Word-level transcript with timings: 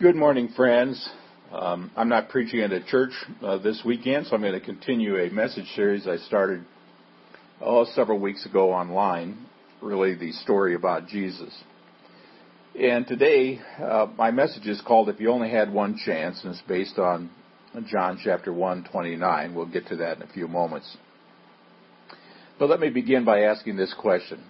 Good 0.00 0.14
morning, 0.14 0.50
friends. 0.54 1.10
Um, 1.50 1.90
I'm 1.96 2.08
not 2.08 2.28
preaching 2.28 2.60
at 2.60 2.70
a 2.70 2.84
church 2.84 3.10
uh, 3.42 3.58
this 3.58 3.82
weekend, 3.84 4.28
so 4.28 4.36
I'm 4.36 4.42
going 4.42 4.52
to 4.52 4.60
continue 4.60 5.16
a 5.16 5.28
message 5.28 5.66
series 5.74 6.06
I 6.06 6.18
started 6.18 6.64
oh, 7.60 7.84
several 7.96 8.20
weeks 8.20 8.46
ago 8.46 8.72
online, 8.72 9.46
really 9.82 10.14
the 10.14 10.30
story 10.30 10.76
about 10.76 11.08
Jesus. 11.08 11.52
And 12.80 13.08
today, 13.08 13.58
uh, 13.82 14.06
my 14.16 14.30
message 14.30 14.68
is 14.68 14.80
called 14.86 15.08
If 15.08 15.18
You 15.18 15.32
Only 15.32 15.50
Had 15.50 15.72
One 15.72 15.98
Chance, 15.98 16.42
and 16.44 16.52
it's 16.52 16.62
based 16.68 17.00
on 17.00 17.28
John 17.88 18.20
chapter 18.22 18.52
1, 18.52 18.86
29. 18.92 19.52
We'll 19.52 19.66
get 19.66 19.88
to 19.88 19.96
that 19.96 20.18
in 20.18 20.22
a 20.22 20.32
few 20.32 20.46
moments. 20.46 20.96
But 22.56 22.70
let 22.70 22.78
me 22.78 22.90
begin 22.90 23.24
by 23.24 23.40
asking 23.40 23.76
this 23.76 23.92
question. 23.98 24.44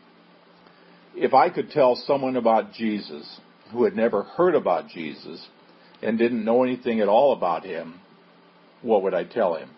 If 1.15 1.33
I 1.33 1.49
could 1.49 1.71
tell 1.71 1.97
someone 1.97 2.37
about 2.37 2.75
Jesus 2.75 3.41
who 3.73 3.85
had 3.85 3.97
never 3.97 4.23
heard 4.23 4.55
about 4.55 4.89
Jesus 4.89 5.47
and 6.03 6.19
didn't 6.19 6.45
know 6.45 6.63
anything 6.63 7.01
at 7.01 7.09
all 7.09 7.33
about 7.33 7.65
him, 7.65 8.01
what 8.83 9.03
would 9.03 9.15
I 9.15 9.25
tell 9.25 9.57
him? 9.57 9.71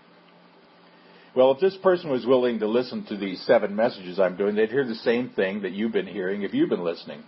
Well, 1.34 1.52
if 1.52 1.60
this 1.60 1.76
person 1.76 2.10
was 2.10 2.26
willing 2.26 2.58
to 2.58 2.66
listen 2.66 3.04
to 3.06 3.16
these 3.16 3.40
seven 3.46 3.76
messages 3.76 4.18
I'm 4.18 4.36
doing, 4.36 4.56
they'd 4.56 4.70
hear 4.70 4.86
the 4.86 4.96
same 4.96 5.30
thing 5.30 5.62
that 5.62 5.72
you've 5.72 5.92
been 5.92 6.06
hearing 6.06 6.42
if 6.42 6.52
you've 6.52 6.68
been 6.68 6.84
listening. 6.84 7.22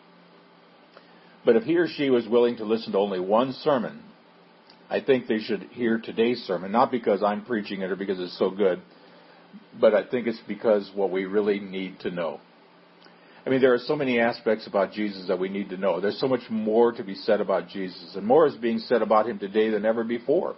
But 1.45 1.57
if 1.57 1.63
he 1.65 1.77
or 1.77 1.87
she 1.89 2.11
was 2.11 2.27
willing 2.27 2.57
to 2.57 2.65
listen 2.65 2.93
to 2.93 2.99
only 2.99 3.21
one 3.21 3.53
sermon, 3.53 4.03
I 4.91 5.01
think 5.01 5.27
they 5.27 5.39
should 5.39 5.63
hear 5.71 5.99
today's 5.99 6.43
sermon, 6.43 6.73
not 6.73 6.91
because 6.91 7.23
I'm 7.23 7.45
preaching 7.45 7.83
it 7.83 7.91
or 7.91 7.97
because 7.97 8.21
it's 8.21 8.39
so 8.39 8.51
good, 8.51 8.83
but 9.81 9.95
I 9.95 10.05
think 10.05 10.27
it's 10.27 10.41
because 10.47 10.91
what 10.95 11.11
we 11.11 11.25
really 11.25 11.61
need 11.61 12.01
to 12.01 12.11
know. 12.11 12.41
I 13.45 13.51
mean, 13.51 13.61
there 13.61 13.75
are 13.75 13.79
so 13.79 13.97
many 13.97 14.21
aspects 14.21 14.67
about 14.67 14.93
Jesus 14.93 15.27
that 15.27 15.39
we 15.39 15.49
need 15.49 15.71
to 15.71 15.77
know. 15.77 16.01
There's 16.01 16.21
so 16.21 16.29
much 16.29 16.49
more 16.49 16.93
to 16.93 17.03
be 17.03 17.15
said 17.15 17.41
about 17.41 17.69
Jesus, 17.69 18.15
and 18.15 18.25
more 18.25 18.47
is 18.47 18.55
being 18.55 18.79
said 18.79 19.03
about 19.03 19.29
him 19.29 19.39
today 19.39 19.71
than 19.71 19.85
ever 19.85 20.05
before. 20.05 20.55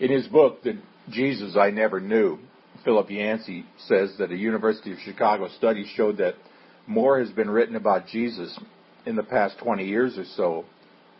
In 0.00 0.10
his 0.10 0.26
book, 0.26 0.62
The 0.62 0.78
Jesus 1.10 1.56
I 1.56 1.70
Never 1.70 1.98
Knew, 1.98 2.38
Philip 2.84 3.10
Yancey 3.10 3.64
says 3.86 4.14
that 4.18 4.30
a 4.30 4.36
University 4.36 4.92
of 4.92 4.98
Chicago 4.98 5.48
study 5.56 5.90
showed 5.96 6.18
that 6.18 6.34
more 6.86 7.18
has 7.18 7.30
been 7.30 7.50
written 7.50 7.76
about 7.76 8.06
Jesus 8.06 8.58
in 9.06 9.16
the 9.16 9.22
past 9.22 9.58
20 9.58 9.86
years 9.86 10.18
or 10.18 10.24
so 10.36 10.64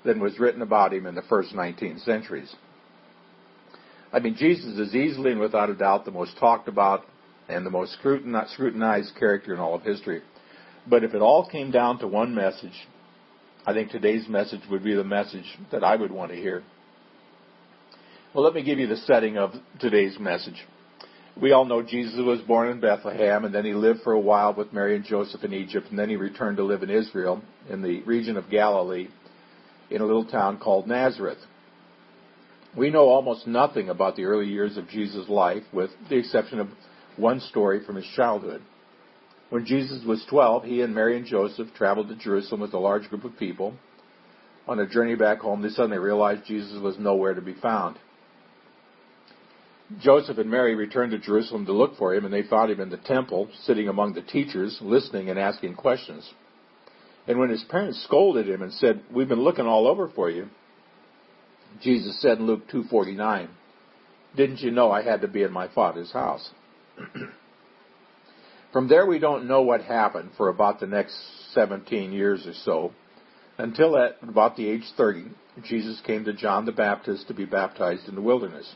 than 0.04 0.20
was 0.20 0.38
written 0.38 0.62
about 0.62 0.92
him 0.92 1.06
in 1.06 1.14
the 1.14 1.22
first 1.22 1.54
19 1.54 1.98
centuries. 2.00 2.54
I 4.12 4.20
mean, 4.20 4.36
Jesus 4.36 4.78
is 4.78 4.94
easily 4.94 5.32
and 5.32 5.40
without 5.40 5.70
a 5.70 5.74
doubt 5.74 6.04
the 6.04 6.10
most 6.10 6.38
talked 6.38 6.68
about 6.68 7.04
and 7.48 7.64
the 7.64 7.70
most 7.70 7.92
scrutinized 7.94 9.16
character 9.18 9.54
in 9.54 9.60
all 9.60 9.74
of 9.74 9.82
history. 9.82 10.22
But 10.86 11.04
if 11.04 11.14
it 11.14 11.22
all 11.22 11.48
came 11.48 11.70
down 11.70 11.98
to 12.00 12.08
one 12.08 12.34
message, 12.34 12.86
I 13.66 13.72
think 13.72 13.90
today's 13.90 14.28
message 14.28 14.62
would 14.70 14.84
be 14.84 14.94
the 14.94 15.04
message 15.04 15.58
that 15.72 15.84
I 15.84 15.96
would 15.96 16.10
want 16.10 16.30
to 16.30 16.36
hear. 16.36 16.62
Well, 18.34 18.44
let 18.44 18.54
me 18.54 18.62
give 18.62 18.78
you 18.78 18.86
the 18.86 18.96
setting 18.96 19.38
of 19.38 19.52
today's 19.80 20.18
message. 20.18 20.62
We 21.40 21.52
all 21.52 21.64
know 21.64 21.82
Jesus 21.82 22.18
was 22.18 22.40
born 22.40 22.68
in 22.68 22.80
Bethlehem, 22.80 23.44
and 23.44 23.54
then 23.54 23.64
he 23.64 23.72
lived 23.72 24.00
for 24.02 24.12
a 24.12 24.20
while 24.20 24.54
with 24.54 24.72
Mary 24.72 24.96
and 24.96 25.04
Joseph 25.04 25.44
in 25.44 25.52
Egypt, 25.52 25.86
and 25.90 25.98
then 25.98 26.08
he 26.08 26.16
returned 26.16 26.56
to 26.56 26.64
live 26.64 26.82
in 26.82 26.90
Israel, 26.90 27.42
in 27.70 27.80
the 27.80 28.02
region 28.02 28.36
of 28.36 28.50
Galilee, 28.50 29.08
in 29.90 30.00
a 30.00 30.04
little 30.04 30.24
town 30.24 30.58
called 30.58 30.86
Nazareth. 30.86 31.38
We 32.76 32.90
know 32.90 33.08
almost 33.08 33.46
nothing 33.46 33.88
about 33.88 34.16
the 34.16 34.24
early 34.24 34.46
years 34.46 34.76
of 34.76 34.88
Jesus' 34.88 35.28
life, 35.28 35.62
with 35.72 35.90
the 36.10 36.16
exception 36.16 36.60
of 36.60 36.68
one 37.18 37.40
story 37.40 37.84
from 37.84 37.96
his 37.96 38.06
childhood. 38.16 38.62
When 39.50 39.64
Jesus 39.64 40.04
was 40.04 40.24
12, 40.28 40.64
he 40.64 40.82
and 40.82 40.94
Mary 40.94 41.16
and 41.16 41.26
Joseph 41.26 41.68
traveled 41.74 42.08
to 42.08 42.16
Jerusalem 42.16 42.60
with 42.60 42.74
a 42.74 42.78
large 42.78 43.08
group 43.08 43.24
of 43.24 43.38
people. 43.38 43.74
On 44.66 44.78
a 44.78 44.86
journey 44.86 45.14
back 45.14 45.40
home, 45.40 45.62
they 45.62 45.70
suddenly 45.70 45.98
realized 45.98 46.44
Jesus 46.44 46.78
was 46.80 46.98
nowhere 46.98 47.34
to 47.34 47.40
be 47.40 47.54
found. 47.54 47.98
Joseph 50.00 50.36
and 50.36 50.50
Mary 50.50 50.74
returned 50.74 51.12
to 51.12 51.18
Jerusalem 51.18 51.64
to 51.64 51.72
look 51.72 51.96
for 51.96 52.14
him, 52.14 52.26
and 52.26 52.34
they 52.34 52.42
found 52.42 52.70
him 52.70 52.80
in 52.80 52.90
the 52.90 52.98
temple, 52.98 53.48
sitting 53.62 53.88
among 53.88 54.12
the 54.12 54.20
teachers, 54.20 54.78
listening 54.82 55.30
and 55.30 55.38
asking 55.38 55.76
questions. 55.76 56.30
And 57.26 57.38
when 57.38 57.48
his 57.48 57.64
parents 57.64 58.02
scolded 58.04 58.46
him 58.46 58.60
and 58.60 58.72
said, 58.72 59.02
"We've 59.10 59.28
been 59.28 59.42
looking 59.42 59.66
all 59.66 59.86
over 59.86 60.08
for 60.08 60.28
you," 60.28 60.50
Jesus 61.80 62.20
said 62.20 62.38
in 62.38 62.46
Luke 62.46 62.68
2:49, 62.68 63.48
"Didn't 64.36 64.60
you 64.60 64.70
know 64.70 64.90
I 64.90 65.00
had 65.00 65.22
to 65.22 65.28
be 65.28 65.42
in 65.42 65.52
my 65.52 65.68
Father's 65.68 66.12
house?" 66.12 66.50
From 68.72 68.88
there, 68.88 69.06
we 69.06 69.18
don't 69.18 69.48
know 69.48 69.62
what 69.62 69.82
happened 69.82 70.30
for 70.36 70.48
about 70.48 70.80
the 70.80 70.86
next 70.86 71.16
17 71.54 72.12
years 72.12 72.46
or 72.46 72.54
so, 72.64 72.92
until 73.56 73.96
at 73.96 74.16
about 74.22 74.56
the 74.56 74.68
age 74.68 74.84
30, 74.96 75.24
Jesus 75.62 76.00
came 76.06 76.24
to 76.24 76.32
John 76.32 76.64
the 76.64 76.72
Baptist 76.72 77.28
to 77.28 77.34
be 77.34 77.44
baptized 77.44 78.08
in 78.08 78.14
the 78.14 78.20
wilderness. 78.20 78.72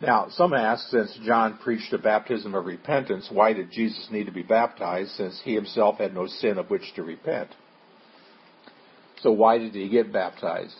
Now, 0.00 0.26
some 0.28 0.52
ask, 0.52 0.88
since 0.88 1.16
John 1.24 1.58
preached 1.58 1.92
a 1.92 1.98
baptism 1.98 2.54
of 2.54 2.66
repentance, 2.66 3.28
why 3.30 3.52
did 3.52 3.70
Jesus 3.70 4.08
need 4.10 4.26
to 4.26 4.32
be 4.32 4.42
baptized 4.42 5.12
since 5.12 5.40
he 5.44 5.54
himself 5.54 5.98
had 5.98 6.12
no 6.12 6.26
sin 6.26 6.58
of 6.58 6.68
which 6.68 6.92
to 6.96 7.02
repent? 7.02 7.50
So 9.22 9.30
why 9.30 9.58
did 9.58 9.72
he 9.74 9.88
get 9.88 10.12
baptized? 10.12 10.76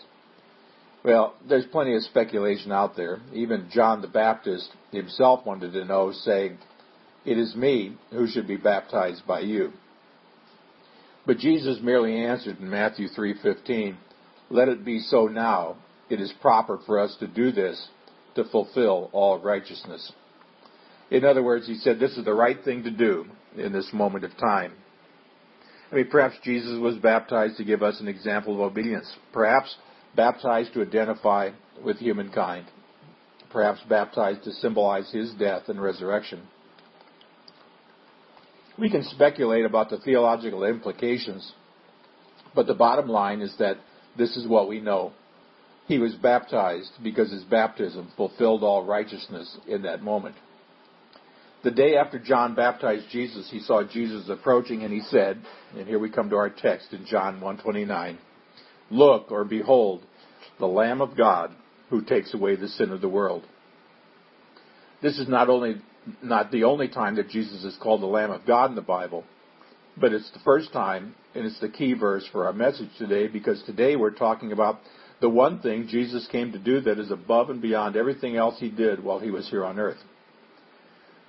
Well, 1.05 1.35
there's 1.47 1.67
plenty 1.67 1.95
of 1.95 2.01
speculation 2.01 2.71
out 2.71 2.95
there. 2.95 3.19
Even 3.31 3.69
John 3.71 4.01
the 4.01 4.07
Baptist 4.07 4.71
himself 4.91 5.45
wanted 5.45 5.73
to 5.73 5.85
know, 5.85 6.11
saying, 6.11 6.57
It 7.23 7.37
is 7.37 7.55
me 7.55 7.95
who 8.09 8.25
should 8.25 8.47
be 8.47 8.57
baptized 8.57 9.21
by 9.27 9.41
you. 9.41 9.71
But 11.27 11.37
Jesus 11.37 11.77
merely 11.79 12.17
answered 12.17 12.59
in 12.59 12.71
Matthew 12.71 13.07
3:15, 13.07 13.97
"Let 14.49 14.67
it 14.67 14.83
be 14.83 14.99
so 14.99 15.27
now. 15.27 15.75
It 16.09 16.19
is 16.19 16.33
proper 16.33 16.79
for 16.79 16.97
us 16.97 17.15
to 17.17 17.27
do 17.27 17.51
this 17.51 17.87
to 18.33 18.43
fulfill 18.43 19.11
all 19.11 19.37
righteousness." 19.37 20.11
In 21.11 21.23
other 21.23 21.43
words, 21.43 21.67
he 21.67 21.75
said 21.75 21.99
this 21.99 22.17
is 22.17 22.25
the 22.25 22.33
right 22.33 22.63
thing 22.63 22.81
to 22.83 22.91
do 22.91 23.27
in 23.55 23.73
this 23.73 23.93
moment 23.93 24.23
of 24.23 24.35
time. 24.37 24.73
I 25.91 25.95
mean, 25.95 26.07
perhaps 26.07 26.39
Jesus 26.39 26.79
was 26.79 26.95
baptized 26.95 27.57
to 27.57 27.63
give 27.63 27.83
us 27.83 27.99
an 27.99 28.07
example 28.07 28.55
of 28.55 28.61
obedience. 28.61 29.15
Perhaps 29.31 29.77
baptized 30.15 30.73
to 30.73 30.81
identify 30.81 31.51
with 31.83 31.97
humankind, 31.97 32.65
perhaps 33.51 33.81
baptized 33.89 34.43
to 34.43 34.51
symbolize 34.53 35.11
his 35.11 35.33
death 35.33 35.63
and 35.67 35.81
resurrection. 35.81 36.41
We 38.77 38.89
can 38.89 39.03
speculate 39.03 39.65
about 39.65 39.89
the 39.89 39.99
theological 39.99 40.65
implications, 40.65 41.53
but 42.53 42.67
the 42.67 42.73
bottom 42.73 43.07
line 43.07 43.41
is 43.41 43.55
that 43.59 43.77
this 44.17 44.35
is 44.35 44.47
what 44.47 44.67
we 44.67 44.79
know. 44.79 45.13
He 45.87 45.99
was 45.99 46.15
baptized 46.15 46.91
because 47.03 47.31
his 47.31 47.43
baptism 47.43 48.11
fulfilled 48.17 48.63
all 48.63 48.83
righteousness 48.83 49.57
in 49.67 49.83
that 49.83 50.01
moment. 50.01 50.35
The 51.63 51.71
day 51.71 51.95
after 51.95 52.19
John 52.19 52.53
baptized 52.53 53.05
Jesus, 53.11 53.49
he 53.49 53.59
saw 53.59 53.83
Jesus 53.83 54.29
approaching 54.29 54.83
and 54.83 54.93
he 54.93 55.01
said, 55.01 55.41
and 55.75 55.87
here 55.87 55.99
we 55.99 56.09
come 56.09 56.29
to 56.29 56.35
our 56.35 56.49
text 56.49 56.91
in 56.91 57.05
John 57.05 57.41
129, 57.41 58.17
Look 58.91 59.31
or 59.31 59.43
behold, 59.43 60.03
the 60.59 60.67
Lamb 60.67 61.01
of 61.01 61.17
God 61.17 61.51
who 61.89 62.03
takes 62.03 62.33
away 62.33 62.55
the 62.55 62.67
sin 62.67 62.91
of 62.91 63.01
the 63.01 63.09
world. 63.09 63.43
This 65.01 65.19
is 65.19 65.27
not 65.27 65.49
only 65.49 65.81
not 66.21 66.51
the 66.51 66.65
only 66.65 66.87
time 66.87 67.15
that 67.15 67.29
Jesus 67.29 67.63
is 67.63 67.77
called 67.81 68.01
the 68.01 68.07
Lamb 68.07 68.31
of 68.31 68.45
God 68.45 68.69
in 68.69 68.75
the 68.75 68.81
Bible, 68.81 69.23
but 69.97 70.13
it's 70.13 70.29
the 70.31 70.39
first 70.39 70.71
time 70.71 71.15
and 71.33 71.45
it's 71.45 71.59
the 71.59 71.69
key 71.69 71.93
verse 71.93 72.27
for 72.31 72.45
our 72.45 72.53
message 72.53 72.89
today 72.97 73.27
because 73.27 73.61
today 73.63 73.95
we're 73.95 74.11
talking 74.11 74.51
about 74.51 74.79
the 75.21 75.29
one 75.29 75.59
thing 75.59 75.87
Jesus 75.87 76.27
came 76.31 76.51
to 76.51 76.59
do 76.59 76.81
that 76.81 76.99
is 76.99 77.09
above 77.09 77.49
and 77.49 77.61
beyond 77.61 77.95
everything 77.95 78.35
else 78.35 78.59
he 78.59 78.69
did 78.69 79.03
while 79.03 79.19
he 79.19 79.31
was 79.31 79.49
here 79.49 79.65
on 79.65 79.79
earth. 79.79 79.97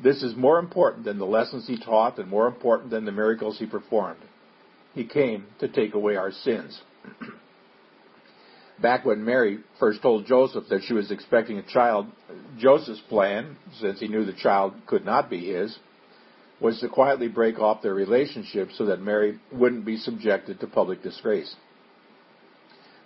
This 0.03 0.23
is 0.23 0.37
more 0.37 0.59
important 0.59 1.05
than 1.05 1.19
the 1.19 1.25
lessons 1.25 1.67
he 1.67 1.79
taught 1.79 2.19
and 2.19 2.29
more 2.29 2.47
important 2.47 2.91
than 2.91 3.05
the 3.05 3.13
miracles 3.13 3.59
he 3.59 3.67
performed. 3.67 4.21
He 4.95 5.05
came 5.05 5.47
to 5.61 5.69
take 5.69 5.95
away 5.95 6.17
our 6.17 6.33
sins. 6.33 6.81
back 8.81 9.05
when 9.05 9.25
Mary 9.25 9.59
first 9.79 10.03
told 10.03 10.27
Joseph 10.27 10.65
that 10.71 10.83
she 10.85 10.93
was 10.93 11.11
expecting 11.11 11.59
a 11.59 11.63
child, 11.63 12.07
Joseph's 12.59 13.01
plan, 13.09 13.57
since 13.81 14.01
he 14.01 14.09
knew 14.09 14.25
the 14.25 14.33
child 14.33 14.75
could 14.87 15.05
not 15.05 15.31
be 15.31 15.53
his, 15.53 15.77
was 16.61 16.81
to 16.81 16.89
quietly 16.89 17.29
break 17.29 17.59
off 17.59 17.83
their 17.83 17.95
relationship 17.95 18.69
so 18.77 18.87
that 18.87 19.01
Mary 19.01 19.39
wouldn't 19.53 19.85
be 19.85 19.97
subjected 19.97 20.61
to 20.61 20.67
public 20.67 21.03
disgrace. 21.03 21.55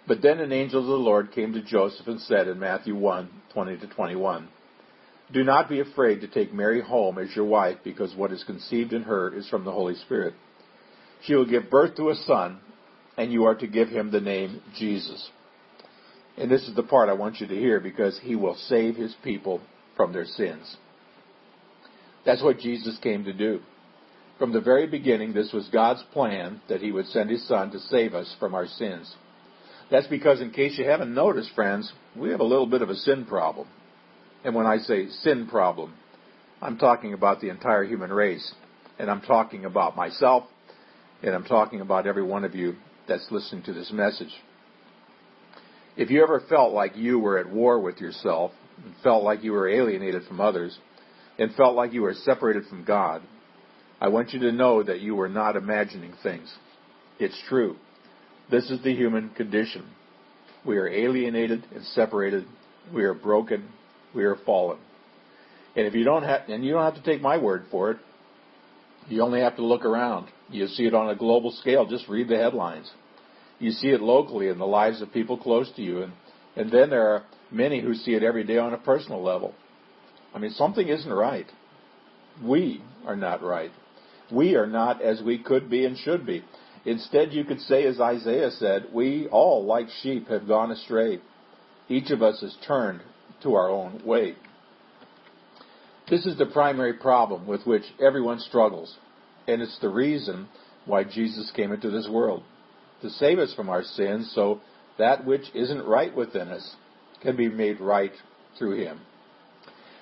But 0.06 0.22
then 0.22 0.40
an 0.40 0.52
angel 0.52 0.80
of 0.80 0.86
the 0.86 0.92
Lord 0.92 1.32
came 1.32 1.52
to 1.52 1.62
Joseph 1.62 2.06
and 2.06 2.20
said 2.20 2.48
in 2.48 2.58
Matthew 2.58 2.96
1, 2.96 3.28
20 3.52 3.78
to 3.78 3.86
21, 3.86 4.48
Do 5.32 5.44
not 5.44 5.68
be 5.68 5.80
afraid 5.80 6.20
to 6.20 6.28
take 6.28 6.54
Mary 6.54 6.80
home 6.80 7.18
as 7.18 7.34
your 7.34 7.44
wife, 7.44 7.78
because 7.84 8.14
what 8.14 8.32
is 8.32 8.42
conceived 8.44 8.92
in 8.92 9.02
her 9.02 9.34
is 9.34 9.48
from 9.48 9.64
the 9.64 9.72
Holy 9.72 9.94
Spirit. 9.94 10.34
She 11.24 11.34
will 11.34 11.46
give 11.46 11.70
birth 11.70 11.96
to 11.96 12.10
a 12.10 12.14
son, 12.14 12.60
and 13.16 13.32
you 13.32 13.44
are 13.44 13.54
to 13.56 13.66
give 13.66 13.88
him 13.88 14.10
the 14.10 14.20
name 14.20 14.62
Jesus 14.76 15.28
and 16.40 16.50
this 16.50 16.66
is 16.66 16.74
the 16.74 16.82
part 16.82 17.10
I 17.10 17.12
want 17.12 17.38
you 17.38 17.46
to 17.46 17.54
hear 17.54 17.80
because 17.80 18.18
he 18.22 18.34
will 18.34 18.56
save 18.68 18.96
his 18.96 19.14
people 19.22 19.60
from 19.94 20.14
their 20.14 20.24
sins. 20.24 20.76
That's 22.24 22.42
what 22.42 22.58
Jesus 22.58 22.98
came 23.02 23.24
to 23.24 23.32
do. 23.34 23.60
From 24.38 24.54
the 24.54 24.60
very 24.62 24.86
beginning, 24.86 25.34
this 25.34 25.52
was 25.52 25.68
God's 25.68 26.02
plan 26.14 26.62
that 26.70 26.80
he 26.80 26.92
would 26.92 27.06
send 27.08 27.28
his 27.28 27.46
son 27.46 27.70
to 27.72 27.78
save 27.78 28.14
us 28.14 28.34
from 28.40 28.54
our 28.54 28.66
sins. 28.66 29.14
That's 29.90 30.06
because, 30.06 30.40
in 30.40 30.50
case 30.50 30.78
you 30.78 30.86
haven't 30.86 31.12
noticed, 31.12 31.50
friends, 31.54 31.92
we 32.16 32.30
have 32.30 32.40
a 32.40 32.44
little 32.44 32.66
bit 32.66 32.80
of 32.80 32.88
a 32.88 32.96
sin 32.96 33.26
problem. 33.26 33.68
And 34.42 34.54
when 34.54 34.64
I 34.64 34.78
say 34.78 35.08
sin 35.08 35.46
problem, 35.46 35.92
I'm 36.62 36.78
talking 36.78 37.12
about 37.12 37.42
the 37.42 37.50
entire 37.50 37.84
human 37.84 38.10
race. 38.10 38.54
And 38.98 39.10
I'm 39.10 39.20
talking 39.20 39.66
about 39.66 39.94
myself, 39.94 40.44
and 41.22 41.34
I'm 41.34 41.44
talking 41.44 41.82
about 41.82 42.06
every 42.06 42.22
one 42.22 42.44
of 42.44 42.54
you 42.54 42.76
that's 43.08 43.26
listening 43.30 43.62
to 43.64 43.74
this 43.74 43.90
message. 43.92 44.32
If 45.96 46.10
you 46.10 46.22
ever 46.22 46.42
felt 46.48 46.72
like 46.72 46.96
you 46.96 47.18
were 47.18 47.38
at 47.38 47.50
war 47.50 47.80
with 47.80 48.00
yourself, 48.00 48.52
felt 49.02 49.24
like 49.24 49.42
you 49.42 49.52
were 49.52 49.68
alienated 49.68 50.24
from 50.26 50.40
others, 50.40 50.78
and 51.38 51.54
felt 51.54 51.74
like 51.74 51.92
you 51.92 52.02
were 52.02 52.14
separated 52.14 52.64
from 52.66 52.84
God, 52.84 53.22
I 54.00 54.08
want 54.08 54.32
you 54.32 54.40
to 54.40 54.52
know 54.52 54.82
that 54.82 55.00
you 55.00 55.14
were 55.14 55.28
not 55.28 55.56
imagining 55.56 56.14
things. 56.22 56.52
It's 57.18 57.38
true. 57.48 57.76
This 58.50 58.70
is 58.70 58.82
the 58.82 58.94
human 58.94 59.30
condition. 59.30 59.86
We 60.64 60.78
are 60.78 60.88
alienated 60.88 61.66
and 61.74 61.84
separated. 61.84 62.46
We 62.94 63.04
are 63.04 63.14
broken. 63.14 63.68
We 64.14 64.24
are 64.24 64.36
fallen. 64.46 64.78
And 65.76 65.86
if 65.86 65.94
you 65.94 66.04
don't 66.04 66.22
have, 66.22 66.48
and 66.48 66.64
you 66.64 66.72
don't 66.72 66.82
have 66.82 67.02
to 67.02 67.10
take 67.10 67.20
my 67.20 67.38
word 67.38 67.64
for 67.70 67.92
it, 67.92 67.98
you 69.08 69.22
only 69.22 69.40
have 69.40 69.56
to 69.56 69.64
look 69.64 69.84
around. 69.84 70.28
You 70.50 70.66
see 70.66 70.84
it 70.84 70.94
on 70.94 71.10
a 71.10 71.14
global 71.14 71.52
scale. 71.52 71.86
Just 71.86 72.08
read 72.08 72.28
the 72.28 72.36
headlines. 72.36 72.90
You 73.60 73.72
see 73.72 73.88
it 73.88 74.00
locally 74.00 74.48
in 74.48 74.58
the 74.58 74.66
lives 74.66 75.02
of 75.02 75.12
people 75.12 75.36
close 75.36 75.70
to 75.76 75.82
you. 75.82 76.02
And, 76.02 76.12
and 76.56 76.72
then 76.72 76.90
there 76.90 77.06
are 77.08 77.24
many 77.50 77.80
who 77.80 77.94
see 77.94 78.14
it 78.14 78.22
every 78.22 78.42
day 78.42 78.58
on 78.58 78.72
a 78.72 78.78
personal 78.78 79.22
level. 79.22 79.54
I 80.34 80.38
mean, 80.38 80.52
something 80.52 80.88
isn't 80.88 81.12
right. 81.12 81.46
We 82.42 82.82
are 83.06 83.16
not 83.16 83.42
right. 83.42 83.70
We 84.32 84.54
are 84.54 84.66
not 84.66 85.02
as 85.02 85.22
we 85.22 85.38
could 85.38 85.68
be 85.68 85.84
and 85.84 85.96
should 85.98 86.24
be. 86.24 86.42
Instead, 86.86 87.34
you 87.34 87.44
could 87.44 87.60
say, 87.60 87.84
as 87.84 88.00
Isaiah 88.00 88.50
said, 88.50 88.86
we 88.92 89.28
all, 89.28 89.66
like 89.66 89.88
sheep, 90.02 90.28
have 90.28 90.48
gone 90.48 90.70
astray. 90.70 91.20
Each 91.88 92.10
of 92.10 92.22
us 92.22 92.40
has 92.40 92.56
turned 92.66 93.02
to 93.42 93.54
our 93.54 93.68
own 93.68 94.02
way. 94.06 94.36
This 96.08 96.24
is 96.24 96.38
the 96.38 96.46
primary 96.46 96.94
problem 96.94 97.46
with 97.46 97.66
which 97.66 97.82
everyone 98.02 98.38
struggles, 98.40 98.96
and 99.46 99.60
it's 99.60 99.78
the 99.80 99.90
reason 99.90 100.48
why 100.86 101.04
Jesus 101.04 101.52
came 101.54 101.72
into 101.72 101.90
this 101.90 102.08
world 102.08 102.42
to 103.02 103.10
save 103.10 103.38
us 103.38 103.52
from 103.54 103.68
our 103.68 103.82
sins 103.82 104.30
so 104.34 104.60
that 104.98 105.24
which 105.24 105.44
isn't 105.54 105.84
right 105.84 106.14
within 106.14 106.48
us 106.48 106.76
can 107.22 107.36
be 107.36 107.48
made 107.48 107.80
right 107.80 108.12
through 108.58 108.82
him. 108.82 109.00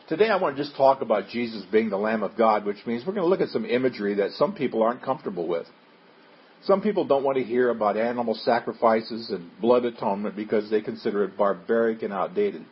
Today 0.08 0.28
I 0.30 0.36
want 0.36 0.56
to 0.56 0.62
just 0.62 0.76
talk 0.76 1.02
about 1.02 1.28
Jesus 1.28 1.64
being 1.70 1.90
the 1.90 1.98
Lamb 1.98 2.22
of 2.22 2.36
God, 2.36 2.64
which 2.64 2.86
means 2.86 3.04
we're 3.06 3.12
going 3.12 3.24
to 3.24 3.28
look 3.28 3.40
at 3.40 3.50
some 3.50 3.64
imagery 3.64 4.14
that 4.14 4.32
some 4.32 4.54
people 4.54 4.82
aren't 4.82 5.02
comfortable 5.02 5.46
with. 5.46 5.66
Some 6.64 6.80
people 6.80 7.04
don't 7.06 7.22
want 7.22 7.36
to 7.36 7.44
hear 7.44 7.70
about 7.70 7.96
animal 7.96 8.34
sacrifices 8.34 9.30
and 9.30 9.50
blood 9.60 9.84
atonement 9.84 10.34
because 10.34 10.70
they 10.70 10.80
consider 10.80 11.24
it 11.24 11.36
barbaric 11.36 12.02
and 12.02 12.12
outdated. 12.12 12.64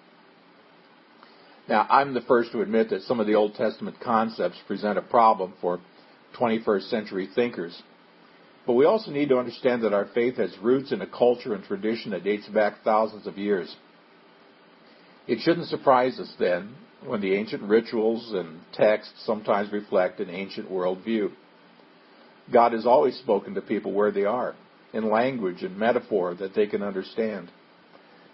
Now, 1.69 1.87
I'm 1.89 2.15
the 2.15 2.21
first 2.23 2.53
to 2.53 2.63
admit 2.63 2.91
that 2.91 3.03
some 3.03 3.21
of 3.21 3.27
the 3.27 3.35
Old 3.35 3.55
Testament 3.55 3.97
concepts 4.01 4.57
present 4.67 4.99
a 4.99 5.03
problem 5.03 5.55
for 5.61 5.81
21st 6.39 6.91
century 6.91 7.29
thinkers. 7.35 7.81
But 8.67 8.75
we 8.75 8.85
also 8.85 9.13
need 9.13 9.29
to 9.29 9.39
understand 9.39 9.83
that 9.83 9.93
our 9.93 10.07
faith 10.07 10.37
has 10.37 10.57
roots 10.59 10.91
in 10.91 11.01
a 11.01 11.07
culture 11.07 11.55
and 11.55 11.63
tradition 11.65 12.11
that 12.11 12.25
dates 12.25 12.49
back 12.49 12.83
thousands 12.83 13.27
of 13.27 13.39
years. 13.39 13.75
It 15.29 15.39
shouldn't 15.41 15.69
surprise 15.69 16.19
us 16.19 16.33
then 16.39 16.75
when 17.05 17.21
the 17.21 17.35
ancient 17.35 17.63
rituals 17.63 18.33
and 18.33 18.61
texts 18.73 19.25
sometimes 19.25 19.73
reflect 19.73 20.19
an 20.19 20.31
ancient 20.31 20.71
worldview. 20.71 21.31
God 22.53 22.73
has 22.73 22.87
always 22.87 23.17
spoken 23.19 23.55
to 23.55 23.61
people 23.61 23.93
where 23.93 24.11
they 24.11 24.25
are, 24.25 24.55
in 24.93 25.11
language 25.11 25.63
and 25.63 25.77
metaphor 25.77 26.35
that 26.35 26.55
they 26.55 26.67
can 26.67 26.83
understand. 26.83 27.51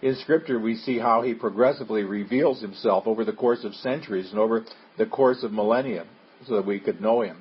In 0.01 0.17
Scripture, 0.17 0.59
we 0.59 0.77
see 0.77 0.99
how 0.99 1.23
He 1.23 1.35
progressively 1.35 2.05
reveals 2.05 2.61
Himself 2.61 3.07
over 3.07 3.25
the 3.25 3.33
course 3.33 3.65
of 3.65 3.75
centuries 3.75 4.31
and 4.31 4.39
over 4.39 4.65
the 4.99 5.07
course 5.07 5.43
of 5.43 5.53
millennia 5.53 6.07
so 6.47 6.57
that 6.57 6.67
we 6.67 6.81
could 6.81 7.01
know 7.01 7.23
Him. 7.23 7.39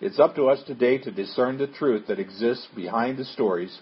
It's 0.00 0.18
up 0.18 0.34
to 0.34 0.48
us 0.48 0.60
today 0.66 0.98
to 0.98 1.12
discern 1.12 1.56
the 1.56 1.68
truth 1.68 2.08
that 2.08 2.18
exists 2.18 2.66
behind 2.74 3.16
the 3.16 3.24
stories 3.24 3.78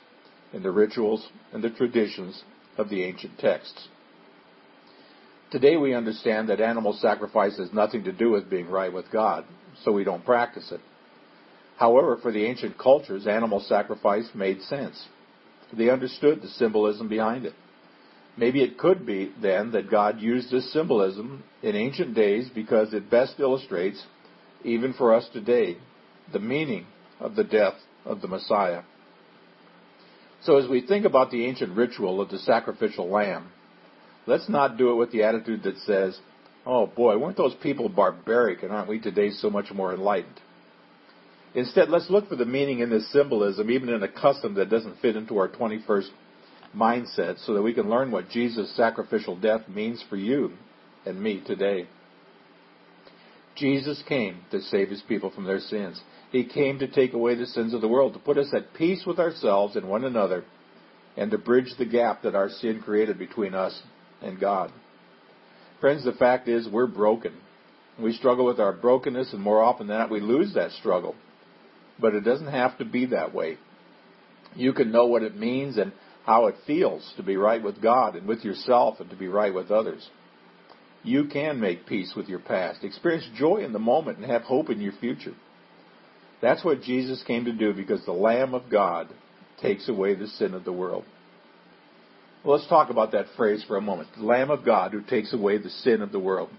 and 0.52 0.62
the 0.62 0.70
rituals 0.70 1.26
and 1.52 1.64
the 1.64 1.70
traditions 1.70 2.42
of 2.76 2.90
the 2.90 3.02
ancient 3.02 3.38
texts. 3.38 3.88
Today 5.50 5.76
we 5.76 5.94
understand 5.94 6.48
that 6.48 6.60
animal 6.60 6.92
sacrifice 6.92 7.56
has 7.56 7.72
nothing 7.72 8.04
to 8.04 8.12
do 8.12 8.30
with 8.30 8.50
being 8.50 8.68
right 8.68 8.92
with 8.92 9.10
God, 9.10 9.46
so 9.84 9.92
we 9.92 10.04
don't 10.04 10.24
practice 10.24 10.70
it. 10.70 10.80
However, 11.78 12.18
for 12.20 12.30
the 12.30 12.44
ancient 12.44 12.78
cultures, 12.78 13.26
animal 13.26 13.60
sacrifice 13.60 14.28
made 14.34 14.60
sense. 14.62 15.08
They 15.72 15.88
understood 15.88 16.42
the 16.42 16.48
symbolism 16.48 17.08
behind 17.08 17.46
it. 17.46 17.54
Maybe 18.36 18.62
it 18.62 18.78
could 18.78 19.06
be 19.06 19.32
then 19.40 19.72
that 19.72 19.90
God 19.90 20.20
used 20.20 20.50
this 20.50 20.72
symbolism 20.72 21.42
in 21.62 21.74
ancient 21.74 22.14
days 22.14 22.50
because 22.54 22.92
it 22.92 23.10
best 23.10 23.40
illustrates, 23.40 24.02
even 24.64 24.92
for 24.92 25.14
us 25.14 25.28
today, 25.32 25.78
the 26.32 26.38
meaning 26.38 26.86
of 27.20 27.36
the 27.36 27.44
death 27.44 27.74
of 28.04 28.20
the 28.20 28.28
Messiah. 28.28 28.82
So 30.42 30.56
as 30.56 30.68
we 30.68 30.84
think 30.84 31.04
about 31.04 31.30
the 31.30 31.46
ancient 31.46 31.76
ritual 31.76 32.20
of 32.20 32.30
the 32.30 32.38
sacrificial 32.38 33.08
lamb, 33.08 33.48
let's 34.26 34.48
not 34.48 34.76
do 34.76 34.90
it 34.90 34.96
with 34.96 35.12
the 35.12 35.22
attitude 35.22 35.62
that 35.62 35.78
says, 35.78 36.18
oh 36.66 36.86
boy, 36.86 37.16
weren't 37.18 37.36
those 37.36 37.54
people 37.62 37.88
barbaric 37.88 38.62
and 38.62 38.72
aren't 38.72 38.88
we 38.88 39.00
today 39.00 39.30
so 39.30 39.50
much 39.50 39.70
more 39.72 39.94
enlightened? 39.94 40.40
Instead, 41.54 41.90
let's 41.90 42.08
look 42.08 42.28
for 42.28 42.36
the 42.36 42.46
meaning 42.46 42.80
in 42.80 42.90
this 42.90 43.12
symbolism, 43.12 43.70
even 43.70 43.90
in 43.90 44.02
a 44.02 44.08
custom 44.08 44.54
that 44.54 44.70
doesn't 44.70 45.00
fit 45.00 45.16
into 45.16 45.36
our 45.36 45.48
21st 45.48 46.08
mindset, 46.74 47.44
so 47.44 47.52
that 47.52 47.62
we 47.62 47.74
can 47.74 47.90
learn 47.90 48.10
what 48.10 48.30
Jesus' 48.30 48.74
sacrificial 48.74 49.36
death 49.36 49.68
means 49.68 50.02
for 50.08 50.16
you 50.16 50.52
and 51.04 51.22
me 51.22 51.42
today. 51.46 51.86
Jesus 53.56 54.02
came 54.08 54.40
to 54.50 54.60
save 54.62 54.88
his 54.88 55.02
people 55.02 55.30
from 55.30 55.44
their 55.44 55.60
sins. 55.60 56.00
He 56.30 56.44
came 56.44 56.78
to 56.78 56.88
take 56.88 57.12
away 57.12 57.34
the 57.34 57.46
sins 57.46 57.74
of 57.74 57.80
the 57.80 57.88
world, 57.88 58.14
to 58.14 58.18
put 58.18 58.38
us 58.38 58.52
at 58.54 58.74
peace 58.74 59.04
with 59.06 59.18
ourselves 59.18 59.76
and 59.76 59.88
one 59.88 60.04
another, 60.04 60.44
and 61.16 61.30
to 61.30 61.38
bridge 61.38 61.72
the 61.78 61.84
gap 61.84 62.22
that 62.22 62.34
our 62.34 62.48
sin 62.48 62.80
created 62.82 63.18
between 63.18 63.54
us 63.54 63.78
and 64.22 64.40
God. 64.40 64.72
Friends, 65.80 66.04
the 66.04 66.12
fact 66.12 66.48
is 66.48 66.68
we're 66.68 66.86
broken. 66.86 67.34
We 68.00 68.14
struggle 68.14 68.46
with 68.46 68.58
our 68.58 68.72
brokenness, 68.72 69.32
and 69.32 69.42
more 69.42 69.62
often 69.62 69.86
than 69.86 69.98
not, 69.98 70.10
we 70.10 70.20
lose 70.20 70.54
that 70.54 70.70
struggle. 70.72 71.14
But 72.00 72.14
it 72.14 72.24
doesn't 72.24 72.48
have 72.48 72.78
to 72.78 72.84
be 72.86 73.06
that 73.06 73.34
way. 73.34 73.58
You 74.54 74.72
can 74.72 74.90
know 74.90 75.06
what 75.06 75.22
it 75.22 75.36
means 75.36 75.76
and 75.76 75.92
how 76.24 76.46
it 76.46 76.54
feels 76.66 77.12
to 77.16 77.22
be 77.22 77.36
right 77.36 77.62
with 77.62 77.82
God 77.82 78.16
and 78.16 78.26
with 78.26 78.44
yourself 78.44 79.00
and 79.00 79.10
to 79.10 79.16
be 79.16 79.28
right 79.28 79.52
with 79.52 79.70
others. 79.70 80.08
You 81.04 81.26
can 81.26 81.58
make 81.58 81.86
peace 81.86 82.12
with 82.16 82.28
your 82.28 82.38
past, 82.38 82.84
experience 82.84 83.28
joy 83.36 83.64
in 83.64 83.72
the 83.72 83.78
moment, 83.78 84.18
and 84.18 84.30
have 84.30 84.42
hope 84.42 84.70
in 84.70 84.80
your 84.80 84.92
future. 85.00 85.34
That's 86.40 86.64
what 86.64 86.82
Jesus 86.82 87.22
came 87.26 87.44
to 87.44 87.52
do 87.52 87.72
because 87.72 88.04
the 88.04 88.12
Lamb 88.12 88.54
of 88.54 88.70
God 88.70 89.08
takes 89.60 89.88
away 89.88 90.14
the 90.14 90.26
sin 90.26 90.54
of 90.54 90.64
the 90.64 90.72
world. 90.72 91.04
Well, 92.44 92.56
let's 92.56 92.68
talk 92.68 92.90
about 92.90 93.12
that 93.12 93.26
phrase 93.36 93.64
for 93.66 93.76
a 93.76 93.80
moment. 93.80 94.08
The 94.16 94.24
Lamb 94.24 94.50
of 94.50 94.64
God 94.64 94.92
who 94.92 95.02
takes 95.02 95.32
away 95.32 95.58
the 95.58 95.70
sin 95.70 96.02
of 96.02 96.10
the 96.10 96.18
world. 96.18 96.50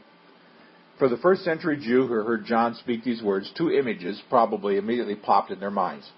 For 1.00 1.09
the 1.09 1.17
first 1.17 1.43
century 1.43 1.77
Jew 1.77 2.07
who 2.07 2.13
heard 2.13 2.45
John 2.45 2.75
speak 2.75 3.03
these 3.03 3.21
words, 3.21 3.51
two 3.57 3.71
images 3.71 4.21
probably 4.29 4.77
immediately 4.77 5.15
popped 5.15 5.51
in 5.51 5.59
their 5.59 5.71
minds. 5.71 6.09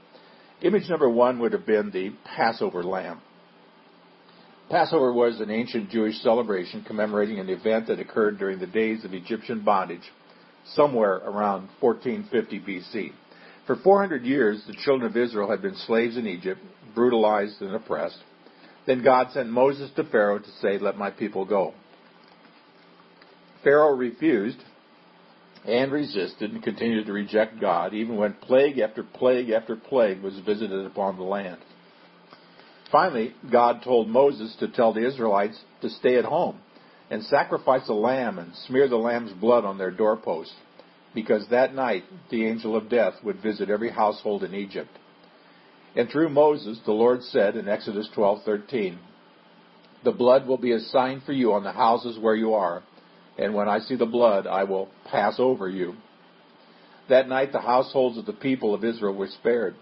Image 0.62 0.90
number 0.90 1.10
one 1.10 1.40
would 1.40 1.54
have 1.54 1.66
been 1.66 1.92
the 1.92 2.12
Passover 2.24 2.84
lamb. 2.84 3.22
Passover 4.70 5.14
was 5.14 5.40
an 5.40 5.52
ancient 5.52 5.92
Jewish 5.92 6.20
celebration 6.22 6.84
commemorating 6.84 7.40
an 7.40 7.50
event 7.50 7.88
that 7.88 8.00
occurred 8.00 8.40
during 8.40 8.60
the 8.60 8.66
days 8.66 9.06
of 9.06 9.14
Egyptian 9.14 9.62
bondage, 9.62 10.12
somewhere 10.74 11.18
around 11.18 11.70
1450 11.80 12.60
BC. 12.60 13.12
For 13.68 13.76
400 13.76 14.24
years, 14.24 14.64
the 14.66 14.74
children 14.74 15.10
of 15.10 15.18
Israel 15.18 15.50
had 15.50 15.62
been 15.62 15.76
slaves 15.76 16.18
in 16.18 16.26
Egypt, 16.26 16.62
brutalized 16.96 17.62
and 17.62 17.76
oppressed. 17.76 18.18
Then 18.88 19.04
God 19.04 19.32
sent 19.32 19.50
Moses 19.50 19.92
to 19.96 20.04
Pharaoh 20.04 20.40
to 20.40 20.52
say, 20.62 20.80
Let 20.80 20.98
my 20.98 21.12
people 21.12 21.46
go. 21.46 21.74
Pharaoh 23.64 23.96
refused 23.96 24.60
and 25.66 25.92
resisted 25.92 26.52
and 26.52 26.64
continued 26.64 27.08
to 27.08 27.14
reject 27.14 27.60
God, 27.60 27.94
even 27.94 28.16
when 28.16 28.34
plague 28.34 28.80
after 28.80 29.04
plague 29.04 29.50
after 29.50 29.76
plague 29.76 30.22
was 30.22 30.38
visited 30.40 30.86
upon 30.86 31.18
the 31.18 31.24
land. 31.24 31.58
Finally, 32.96 33.34
God 33.52 33.82
told 33.84 34.08
Moses 34.08 34.56
to 34.62 34.70
tell 34.70 34.94
the 34.94 35.06
Israelites 35.06 35.60
to 35.82 35.90
stay 35.90 36.16
at 36.16 36.24
home 36.24 36.62
and 37.10 37.22
sacrifice 37.24 37.90
a 37.90 37.94
lamb 37.94 38.40
and 38.40 38.56
smear 38.68 38.88
the 38.88 38.96
lamb's 38.96 39.34
blood 39.34 39.66
on 39.66 39.78
their 39.78 39.92
doorposts 39.92 40.56
because 41.14 41.46
that 41.50 41.76
night 41.76 42.06
the 42.32 42.48
angel 42.48 42.74
of 42.74 42.88
death 42.88 43.16
would 43.22 43.44
visit 43.44 43.70
every 43.70 43.90
household 43.90 44.46
in 44.46 44.56
Egypt. 44.56 44.92
And 45.98 46.10
through 46.10 46.30
Moses, 46.30 46.80
the 46.86 46.94
Lord 46.94 47.22
said 47.24 47.58
in 47.58 47.68
Exodus 47.68 48.08
12:13, 48.16 48.98
"The 50.06 50.14
blood 50.14 50.48
will 50.48 50.58
be 50.58 50.72
a 50.72 50.80
sign 50.80 51.20
for 51.20 51.34
you 51.34 51.52
on 51.52 51.66
the 51.66 51.74
houses 51.74 52.18
where 52.18 52.36
you 52.36 52.54
are, 52.54 52.82
and 53.38 53.54
when 53.54 53.68
I 53.68 53.80
see 53.80 53.96
the 53.96 54.06
blood, 54.06 54.48
I 54.48 54.64
will 54.64 54.88
pass 55.04 55.38
over 55.38 55.68
you." 55.68 55.98
That 57.10 57.28
night 57.28 57.52
the 57.52 57.60
households 57.60 58.18
of 58.18 58.26
the 58.26 58.32
people 58.32 58.74
of 58.74 58.86
Israel 58.86 59.16
were 59.16 59.28
spared. 59.28 59.76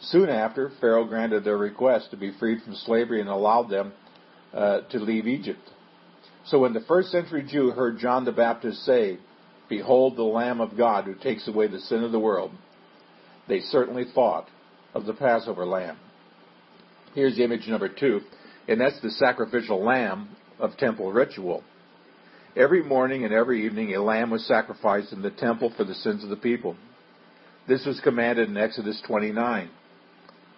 Soon 0.00 0.28
after, 0.28 0.70
Pharaoh 0.80 1.04
granted 1.04 1.44
their 1.44 1.56
request 1.56 2.10
to 2.10 2.16
be 2.16 2.32
freed 2.38 2.62
from 2.62 2.74
slavery 2.74 3.20
and 3.20 3.30
allowed 3.30 3.70
them 3.70 3.92
uh, 4.52 4.80
to 4.90 4.98
leave 4.98 5.26
Egypt. 5.26 5.70
So 6.46 6.58
when 6.58 6.74
the 6.74 6.84
first 6.86 7.10
century 7.10 7.46
Jew 7.48 7.70
heard 7.70 7.98
John 7.98 8.24
the 8.24 8.32
Baptist 8.32 8.84
say, 8.84 9.18
Behold 9.68 10.16
the 10.16 10.22
Lamb 10.22 10.60
of 10.60 10.76
God 10.76 11.04
who 11.04 11.14
takes 11.14 11.48
away 11.48 11.68
the 11.68 11.80
sin 11.80 12.04
of 12.04 12.12
the 12.12 12.20
world, 12.20 12.50
they 13.48 13.60
certainly 13.60 14.04
thought 14.14 14.48
of 14.92 15.06
the 15.06 15.14
Passover 15.14 15.64
lamb. 15.64 15.96
Here's 17.14 17.38
image 17.38 17.66
number 17.66 17.88
two, 17.88 18.20
and 18.68 18.80
that's 18.80 19.00
the 19.00 19.10
sacrificial 19.10 19.82
lamb 19.82 20.28
of 20.58 20.76
temple 20.76 21.12
ritual. 21.12 21.62
Every 22.56 22.82
morning 22.82 23.24
and 23.24 23.32
every 23.32 23.64
evening 23.66 23.94
a 23.94 24.02
lamb 24.02 24.30
was 24.30 24.46
sacrificed 24.46 25.12
in 25.12 25.22
the 25.22 25.30
temple 25.30 25.72
for 25.76 25.84
the 25.84 25.94
sins 25.94 26.22
of 26.22 26.30
the 26.30 26.36
people. 26.36 26.76
This 27.66 27.84
was 27.84 28.00
commanded 28.00 28.48
in 28.48 28.56
Exodus 28.56 29.00
29, 29.06 29.70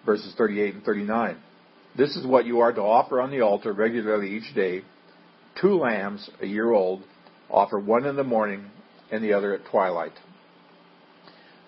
verses 0.07 0.33
38 0.37 0.73
and 0.73 0.83
39. 0.83 1.37
This 1.97 2.15
is 2.15 2.25
what 2.25 2.45
you 2.45 2.61
are 2.61 2.71
to 2.71 2.81
offer 2.81 3.21
on 3.21 3.29
the 3.29 3.41
altar 3.41 3.73
regularly 3.73 4.37
each 4.37 4.55
day. 4.55 4.81
Two 5.61 5.77
lambs, 5.77 6.27
a 6.41 6.47
year 6.47 6.71
old, 6.71 7.03
offer 7.51 7.77
one 7.77 8.05
in 8.05 8.15
the 8.15 8.23
morning 8.23 8.71
and 9.11 9.23
the 9.23 9.33
other 9.33 9.53
at 9.53 9.65
twilight. 9.69 10.13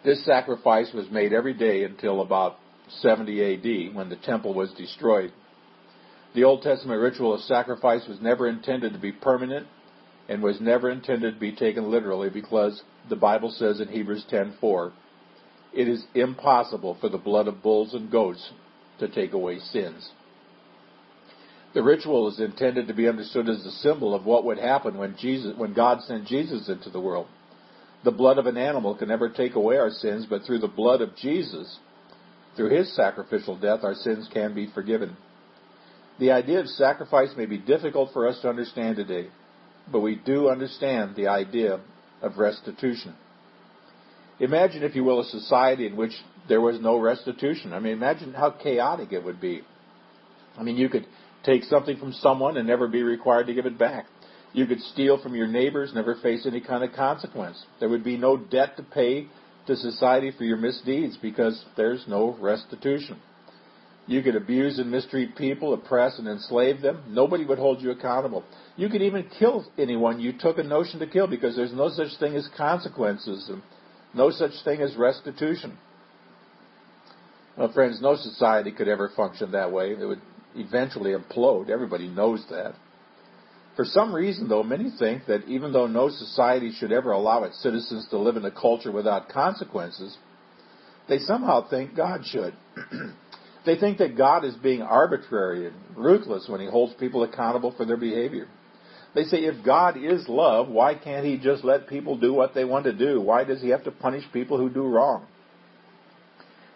This 0.05 0.25
sacrifice 0.25 0.91
was 0.93 1.12
made 1.12 1.34
every 1.34 1.53
day 1.53 1.84
until 1.84 2.22
about 2.22 2.58
70 3.01 3.89
AD 3.89 3.96
when 3.96 4.10
the 4.10 4.15
temple 4.15 4.53
was 4.53 4.72
destroyed. 4.72 5.34
The 6.34 6.46
Old 6.46 6.62
Testament 6.62 7.01
ritual 7.01 7.34
of 7.34 7.41
sacrifice 7.41 8.08
was 8.08 8.22
never 8.22 8.48
intended 8.48 8.93
to 8.93 9.00
be 9.00 9.12
permanent 9.12 9.67
and 10.29 10.41
was 10.41 10.62
never 10.62 10.89
intended 10.89 11.34
to 11.34 11.39
be 11.39 11.51
taken 11.51 11.91
literally 11.91 12.29
because 12.29 12.81
the 13.10 13.15
Bible 13.17 13.51
says 13.51 13.81
in 13.81 13.89
Hebrews 13.89 14.25
10:4, 14.31 14.93
it 15.74 15.88
is 15.88 16.04
impossible 16.16 16.98
for 17.00 17.10
the 17.10 17.18
blood 17.18 17.48
of 17.48 17.62
bulls 17.62 17.94
and 17.94 18.12
goats 18.12 18.52
to 19.00 19.08
take 19.08 19.34
away 19.34 19.60
sins. 19.60 20.10
The 21.74 21.84
ritual 21.84 22.28
is 22.30 22.40
intended 22.40 22.88
to 22.88 22.94
be 22.96 23.08
understood 23.08 23.48
as 23.48 23.64
a 23.66 23.72
symbol 23.72 24.16
of 24.16 24.26
what 24.26 24.44
would 24.46 24.58
happen 24.58 24.98
when 24.98 25.16
Jesus 25.18 25.56
when 25.56 25.74
God 25.74 26.02
sent 26.02 26.26
Jesus 26.26 26.68
into 26.68 26.90
the 26.90 27.00
world. 27.00 27.28
The 28.04 28.12
blood 28.12 28.38
of 28.38 28.48
an 28.48 28.58
animal 28.58 28.96
can 28.96 29.10
never 29.10 29.30
take 29.30 29.56
away 29.56 29.78
our 29.78 29.92
sins, 29.92 30.26
but 30.28 30.44
through 30.44 30.60
the 30.60 30.68
blood 30.68 31.02
of 31.02 31.16
Jesus, 31.16 31.78
through 32.56 32.76
his 32.76 32.96
sacrificial 32.96 33.58
death, 33.58 33.82
our 33.84 33.94
sins 33.94 34.28
can 34.34 34.56
be 34.56 34.72
forgiven. 34.74 35.16
The 36.20 36.32
idea 36.32 36.60
of 36.60 36.68
sacrifice 36.68 37.30
may 37.38 37.46
be 37.46 37.58
difficult 37.58 38.12
for 38.14 38.28
us 38.28 38.40
to 38.42 38.50
understand 38.50 38.96
today, 38.96 39.30
but 39.92 40.00
we 40.00 40.16
do 40.16 40.50
understand 40.50 41.16
the 41.16 41.28
idea 41.28 41.80
of 42.22 42.38
restitution. 42.38 43.16
Imagine, 44.39 44.84
if 44.84 44.96
you 44.96 45.03
will, 45.03 45.19
a 45.19 45.25
society 45.25 45.86
in 45.86 45.96
which 45.96 46.13
there 46.48 46.62
was 46.62 46.79
no 46.79 46.98
restitution. 46.98 47.74
I 47.74 47.79
mean, 47.79 47.93
imagine 47.93 48.34
how 48.34 48.51
chaotic 48.51 49.12
it 49.12 49.24
would 49.24 49.41
be. 49.41 49.62
I 50.58 50.63
mean, 50.63 50.77
you 50.77 50.89
could 50.89 51.05
take 51.43 51.63
something 51.63 51.98
from 51.98 52.13
someone 52.13 52.58
and 52.58 52.67
never 52.67 52.88
be 52.88 53.03
required 53.03 53.48
to 53.48 53.53
give 53.53 53.65
it 53.65 53.77
back. 53.77 54.05
You 54.53 54.65
could 54.65 54.79
steal 54.79 55.22
from 55.22 55.36
your 55.36 55.48
neighbors, 55.48 55.91
never 55.93 56.15
face 56.15 56.46
any 56.46 56.62
kind 56.62 56.84
of 56.84 56.93
consequence. 56.93 57.63
There 57.79 57.89
would 57.89 58.03
be 58.03 58.17
no 58.17 58.36
debt 58.38 58.77
to 58.77 58.84
pay 58.84 59.27
to 59.67 59.75
society 59.75 60.31
for 60.36 60.43
your 60.43 60.58
misdeeds 60.58 61.17
because 61.17 61.63
there's 61.77 62.03
no 62.08 62.36
restitution. 62.39 63.19
You 64.08 64.24
could 64.24 64.36
abuse 64.36 64.79
and 64.79 64.89
mistreat 64.89 65.36
people, 65.36 65.74
oppress 65.75 66.17
and 66.17 66.27
enslave 66.27 66.81
them. 66.81 67.03
Nobody 67.10 67.46
would 67.46 67.60
hold 67.60 67.79
you 67.79 67.91
accountable. 67.91 68.43
You 68.75 68.89
could 68.89 69.03
even 69.03 69.29
kill 69.38 69.67
anyone 69.77 70.19
you 70.19 70.34
took 70.34 70.58
a 70.58 70.63
notion 70.63 71.00
to 71.00 71.05
kill 71.08 71.27
because 71.27 71.55
there's 71.55 71.74
no 71.74 71.89
such 71.89 72.17
thing 72.19 72.36
as 72.36 72.50
consequences 72.58 73.48
and 73.50 73.62
no 74.13 74.32
such 74.32 74.51
thing 74.63 74.82
as 74.82 74.96
restitution. 74.96 75.78
Well, 77.58 77.72
friends, 77.74 78.01
no 78.01 78.16
society 78.16 78.72
could 78.72 78.88
ever 78.88 79.12
function 79.16 79.51
that 79.51 79.72
way. 79.72 79.92
It 79.92 80.06
would 80.06 80.22
eventually 80.56 81.13
implode. 81.13 81.70
Everybody 81.70 82.08
knows 82.08 82.44
that. 82.50 82.74
For 83.75 83.86
some 83.86 84.13
reason, 84.13 84.50
though, 84.50 84.63
many 84.63 84.92
think 84.98 85.25
that 85.28 85.46
even 85.48 85.72
though 85.72 85.88
no 85.88 86.10
society 86.10 86.72
should 86.78 86.92
ever 86.92 87.12
allow 87.12 87.44
its 87.44 87.62
citizens 87.62 88.08
to 88.10 88.18
live 88.18 88.36
in 88.36 88.44
a 88.46 88.51
culture 88.51 88.92
without 88.92 89.30
consequences, 89.30 90.18
they 91.08 91.20
somehow 91.20 91.70
think 91.70 91.96
God 91.96 92.25
should. 92.25 92.54
they 93.66 93.78
think 93.78 94.00
that 94.00 94.18
God 94.18 94.44
is 94.44 94.56
being 94.56 94.82
arbitrary 94.82 95.68
and 95.68 95.75
ruthless 95.96 96.48
when 96.50 96.60
he 96.60 96.68
holds 96.68 96.94
people 96.96 97.24
accountable 97.24 97.74
for 97.75 97.86
their 97.86 97.98
behavior. 97.98 98.48
They 99.16 99.24
say 99.24 99.39
if 99.39 99.66
God 99.66 99.98
is 99.98 100.28
love, 100.28 100.70
why 100.70 100.94
can't 100.94 101.25
he 101.25 101.38
just 101.38 101.63
let 101.63 101.88
people 101.88 102.18
do 102.18 102.34
what 102.34 102.54
they 102.54 102.63
want 102.63 102.86
to 102.86 102.94
do? 102.94 103.20
Why 103.20 103.44
does 103.44 103.62
he 103.62 103.70
have 103.70 103.84
to 103.86 103.92
punish 103.92 104.24
people 104.32 104.58
who 104.58 104.70
do 104.70 104.84
wrong? 104.84 105.25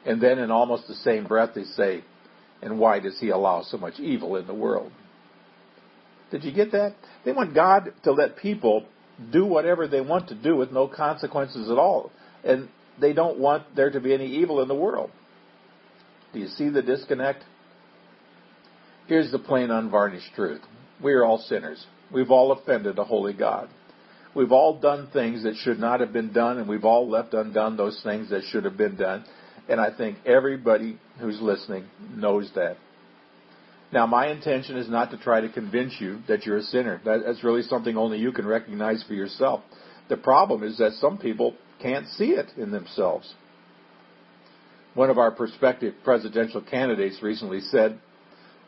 And 0.05 0.21
then 0.21 0.39
in 0.39 0.51
almost 0.51 0.87
the 0.87 0.95
same 0.95 1.25
breath 1.25 1.51
they 1.55 1.63
say, 1.63 2.03
and 2.61 2.79
why 2.79 2.99
does 2.99 3.19
he 3.19 3.29
allow 3.29 3.61
so 3.61 3.77
much 3.77 3.99
evil 3.99 4.35
in 4.35 4.47
the 4.47 4.53
world? 4.53 4.91
Did 6.31 6.43
you 6.43 6.51
get 6.51 6.71
that? 6.71 6.95
They 7.23 7.31
want 7.31 7.53
God 7.53 7.93
to 8.03 8.11
let 8.11 8.37
people 8.37 8.85
do 9.31 9.45
whatever 9.45 9.87
they 9.87 10.01
want 10.01 10.29
to 10.29 10.35
do 10.35 10.55
with 10.55 10.71
no 10.71 10.87
consequences 10.87 11.69
at 11.69 11.77
all. 11.77 12.11
And 12.43 12.69
they 12.99 13.13
don't 13.13 13.39
want 13.39 13.75
there 13.75 13.91
to 13.91 13.99
be 13.99 14.13
any 14.13 14.27
evil 14.27 14.61
in 14.61 14.67
the 14.67 14.75
world. 14.75 15.11
Do 16.33 16.39
you 16.39 16.47
see 16.47 16.69
the 16.69 16.81
disconnect? 16.81 17.43
Here's 19.07 19.31
the 19.31 19.39
plain, 19.39 19.69
unvarnished 19.69 20.33
truth. 20.35 20.61
We 21.01 21.13
are 21.13 21.23
all 21.23 21.37
sinners. 21.37 21.85
We've 22.11 22.31
all 22.31 22.51
offended 22.51 22.97
a 22.99 23.03
holy 23.03 23.33
God. 23.33 23.69
We've 24.35 24.51
all 24.51 24.79
done 24.79 25.09
things 25.13 25.43
that 25.43 25.55
should 25.57 25.79
not 25.79 25.99
have 25.99 26.11
been 26.11 26.33
done, 26.33 26.57
and 26.57 26.67
we've 26.67 26.85
all 26.85 27.09
left 27.09 27.33
undone 27.33 27.77
those 27.77 27.99
things 28.03 28.31
that 28.31 28.43
should 28.45 28.65
have 28.65 28.77
been 28.77 28.95
done. 28.95 29.25
And 29.69 29.79
I 29.79 29.95
think 29.95 30.17
everybody 30.25 30.99
who's 31.19 31.39
listening 31.39 31.85
knows 32.15 32.49
that. 32.55 32.77
Now, 33.91 34.07
my 34.07 34.31
intention 34.31 34.75
is 34.75 34.89
not 34.89 35.11
to 35.11 35.17
try 35.17 35.41
to 35.41 35.49
convince 35.49 35.93
you 35.99 36.21
that 36.27 36.45
you're 36.45 36.57
a 36.57 36.63
sinner. 36.63 36.99
That's 37.05 37.43
really 37.43 37.61
something 37.61 37.95
only 37.95 38.17
you 38.17 38.31
can 38.31 38.47
recognize 38.47 39.03
for 39.07 39.13
yourself. 39.13 39.61
The 40.09 40.17
problem 40.17 40.63
is 40.63 40.79
that 40.79 40.93
some 40.93 41.19
people 41.19 41.55
can't 41.79 42.07
see 42.07 42.31
it 42.31 42.47
in 42.57 42.71
themselves. 42.71 43.35
One 44.95 45.11
of 45.11 45.19
our 45.19 45.31
prospective 45.31 45.93
presidential 46.03 46.61
candidates 46.61 47.21
recently 47.21 47.61
said 47.61 47.99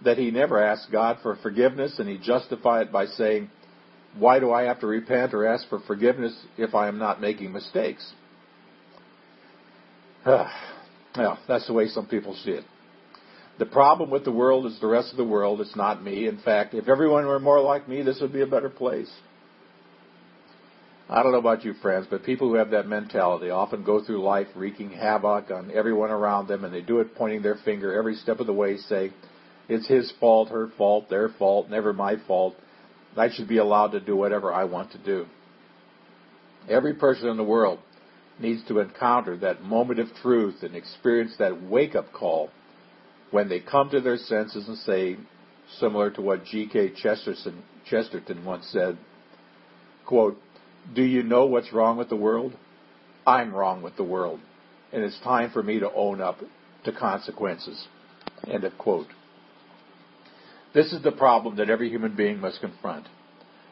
that 0.03 0.17
he 0.17 0.31
never 0.31 0.61
asked 0.61 0.91
God 0.91 1.17
for 1.21 1.35
forgiveness 1.37 1.99
and 1.99 2.07
he 2.07 2.17
justified 2.17 2.87
it 2.87 2.91
by 2.91 3.05
saying, 3.05 3.49
Why 4.17 4.39
do 4.39 4.51
I 4.51 4.63
have 4.63 4.79
to 4.81 4.87
repent 4.87 5.33
or 5.33 5.45
ask 5.45 5.67
for 5.69 5.79
forgiveness 5.79 6.35
if 6.57 6.75
I 6.75 6.87
am 6.87 6.97
not 6.97 7.21
making 7.21 7.51
mistakes? 7.51 8.13
well, 10.25 11.39
that's 11.47 11.67
the 11.67 11.73
way 11.73 11.87
some 11.87 12.07
people 12.07 12.35
see 12.43 12.51
it. 12.51 12.65
The 13.57 13.65
problem 13.65 14.09
with 14.09 14.25
the 14.25 14.31
world 14.31 14.65
is 14.65 14.77
the 14.81 14.87
rest 14.87 15.11
of 15.11 15.17
the 15.17 15.23
world. 15.23 15.61
It's 15.61 15.75
not 15.75 16.03
me. 16.03 16.27
In 16.27 16.39
fact, 16.39 16.73
if 16.73 16.89
everyone 16.89 17.25
were 17.25 17.39
more 17.39 17.61
like 17.61 17.87
me, 17.87 18.01
this 18.01 18.19
would 18.19 18.33
be 18.33 18.41
a 18.41 18.47
better 18.47 18.69
place. 18.69 19.11
I 21.07 21.21
don't 21.21 21.31
know 21.31 21.39
about 21.39 21.63
you, 21.63 21.73
friends, 21.75 22.07
but 22.09 22.23
people 22.23 22.49
who 22.49 22.55
have 22.55 22.71
that 22.71 22.87
mentality 22.87 23.51
often 23.51 23.83
go 23.83 24.03
through 24.03 24.23
life 24.23 24.47
wreaking 24.55 24.89
havoc 24.89 25.51
on 25.51 25.71
everyone 25.71 26.09
around 26.09 26.47
them, 26.47 26.65
and 26.65 26.73
they 26.73 26.81
do 26.81 26.99
it 26.99 27.15
pointing 27.15 27.43
their 27.43 27.59
finger 27.63 27.93
every 27.93 28.15
step 28.15 28.39
of 28.39 28.47
the 28.47 28.53
way, 28.53 28.77
saying, 28.77 29.13
It's 29.67 29.87
his 29.87 30.11
fault, 30.19 30.49
her 30.49 30.69
fault, 30.77 31.09
their 31.09 31.29
fault, 31.29 31.69
never 31.69 31.93
my 31.93 32.15
fault. 32.27 32.55
I 33.17 33.29
should 33.31 33.47
be 33.47 33.57
allowed 33.57 33.89
to 33.89 33.99
do 33.99 34.15
whatever 34.15 34.53
I 34.53 34.65
want 34.65 34.91
to 34.91 34.97
do. 34.97 35.25
Every 36.69 36.93
person 36.93 37.29
in 37.29 37.37
the 37.37 37.43
world 37.43 37.79
needs 38.39 38.63
to 38.67 38.79
encounter 38.79 39.37
that 39.37 39.61
moment 39.61 39.99
of 39.99 40.07
truth 40.21 40.63
and 40.63 40.75
experience 40.75 41.35
that 41.39 41.63
wake 41.63 41.95
up 41.95 42.11
call 42.11 42.49
when 43.31 43.49
they 43.49 43.59
come 43.59 43.89
to 43.89 44.01
their 44.01 44.17
senses 44.17 44.67
and 44.67 44.77
say, 44.79 45.17
similar 45.79 46.11
to 46.11 46.21
what 46.21 46.45
G.K. 46.45 46.93
Chesterton, 47.01 47.63
Chesterton 47.89 48.43
once 48.45 48.67
said, 48.71 48.97
quote, 50.05 50.37
Do 50.93 51.03
you 51.03 51.23
know 51.23 51.45
what's 51.45 51.73
wrong 51.73 51.97
with 51.97 52.09
the 52.09 52.15
world? 52.15 52.53
I'm 53.25 53.53
wrong 53.53 53.81
with 53.81 53.95
the 53.95 54.03
world, 54.03 54.39
and 54.93 55.03
it's 55.03 55.19
time 55.21 55.49
for 55.51 55.63
me 55.63 55.79
to 55.79 55.91
own 55.93 56.21
up 56.21 56.37
to 56.83 56.91
consequences. 56.91 57.87
End 58.47 58.63
of 58.63 58.77
quote. 58.77 59.07
This 60.75 60.91
is 60.91 61.01
the 61.01 61.13
problem 61.13 61.55
that 61.55 61.69
every 61.69 61.89
human 61.89 62.17
being 62.17 62.41
must 62.41 62.59
confront. 62.59 63.07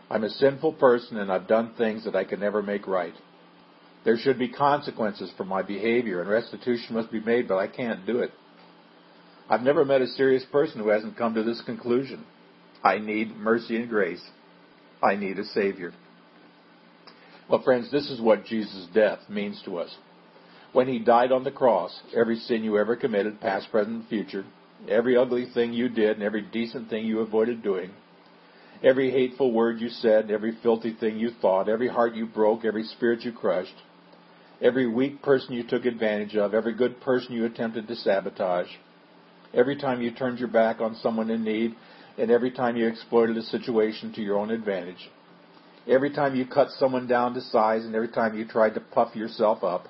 I'm 0.10 0.24
a 0.24 0.29
sinful 0.29 0.74
person 0.74 1.17
and 1.17 1.29
I've 1.29 1.50
done 1.50 1.74
things 1.77 2.05
that 2.05 2.15
I 2.15 2.24
can 2.24 2.39
never 2.39 2.63
make 2.63 2.88
right. 2.88 3.13
There 4.05 4.17
should 4.17 4.39
be 4.39 4.48
consequences 4.48 5.29
for 5.36 5.43
my 5.43 5.63
behavior 5.63 6.22
and 6.22 6.29
restitution 6.29 6.95
must 6.95 7.12
be 7.12 7.19
made, 7.19 7.50
but 7.50 7.57
I 7.57 7.67
can't 7.67 8.05
do 8.05 8.19
it. 8.19 8.31
I've 9.50 9.63
never 9.63 9.83
met 9.83 10.01
a 10.01 10.07
serious 10.07 10.45
person 10.50 10.81
who 10.81 10.89
hasn't 10.89 11.17
come 11.17 11.33
to 11.33 11.43
this 11.43 11.62
conclusion. 11.65 12.24
I 12.81 13.00
need 13.00 13.36
mercy 13.36 13.75
and 13.75 13.89
grace. 13.89 14.24
I 15.01 15.15
need 15.17 15.38
a 15.39 15.45
Savior. 15.45 15.91
Well, 17.50 17.62
friends, 17.63 17.91
this 17.91 18.10
is 18.10 18.22
what 18.22 18.45
Jesus' 18.45 18.88
death 18.93 19.19
means 19.27 19.62
to 19.65 19.77
us. 19.77 19.93
When 20.72 20.88
He 20.88 21.00
died 21.00 21.33
on 21.33 21.43
the 21.43 21.51
cross, 21.51 22.01
every 22.15 22.38
sin 22.38 22.63
you 22.63 22.77
ever 22.77 22.95
committed, 22.95 23.41
past, 23.41 23.69
present, 23.72 24.07
future, 24.07 24.45
every 24.89 25.17
ugly 25.17 25.47
thing 25.53 25.73
you 25.73 25.89
did, 25.89 26.17
and 26.17 26.23
every 26.23 26.41
decent 26.41 26.89
thing 26.89 27.05
you 27.05 27.19
avoided 27.19 27.63
doing, 27.63 27.91
every 28.83 29.11
hateful 29.11 29.51
word 29.51 29.79
you 29.79 29.89
said, 29.89 30.29
every 30.29 30.57
filthy 30.61 30.93
thing 30.93 31.17
you 31.17 31.31
thought, 31.41 31.69
every 31.69 31.87
heart 31.87 32.15
you 32.15 32.25
broke, 32.25 32.65
every 32.65 32.83
spirit 32.83 33.21
you 33.21 33.31
crushed, 33.31 33.75
every 34.61 34.87
weak 34.87 35.21
person 35.21 35.53
you 35.53 35.65
took 35.67 35.85
advantage 35.85 36.35
of, 36.35 36.53
every 36.53 36.73
good 36.73 36.99
person 37.01 37.33
you 37.33 37.45
attempted 37.45 37.87
to 37.87 37.95
sabotage, 37.95 38.67
every 39.53 39.77
time 39.77 40.01
you 40.01 40.11
turned 40.11 40.39
your 40.39 40.49
back 40.49 40.81
on 40.81 40.95
someone 40.95 41.29
in 41.29 41.43
need, 41.43 41.75
and 42.17 42.29
every 42.29 42.51
time 42.51 42.75
you 42.75 42.87
exploited 42.87 43.37
a 43.37 43.43
situation 43.43 44.13
to 44.13 44.21
your 44.21 44.37
own 44.37 44.51
advantage, 44.51 45.09
every 45.87 46.11
time 46.11 46.35
you 46.35 46.45
cut 46.45 46.69
someone 46.71 47.07
down 47.07 47.33
to 47.33 47.41
size, 47.41 47.85
and 47.85 47.95
every 47.95 48.09
time 48.09 48.37
you 48.37 48.47
tried 48.47 48.73
to 48.73 48.79
puff 48.79 49.15
yourself 49.15 49.63
up, 49.63 49.87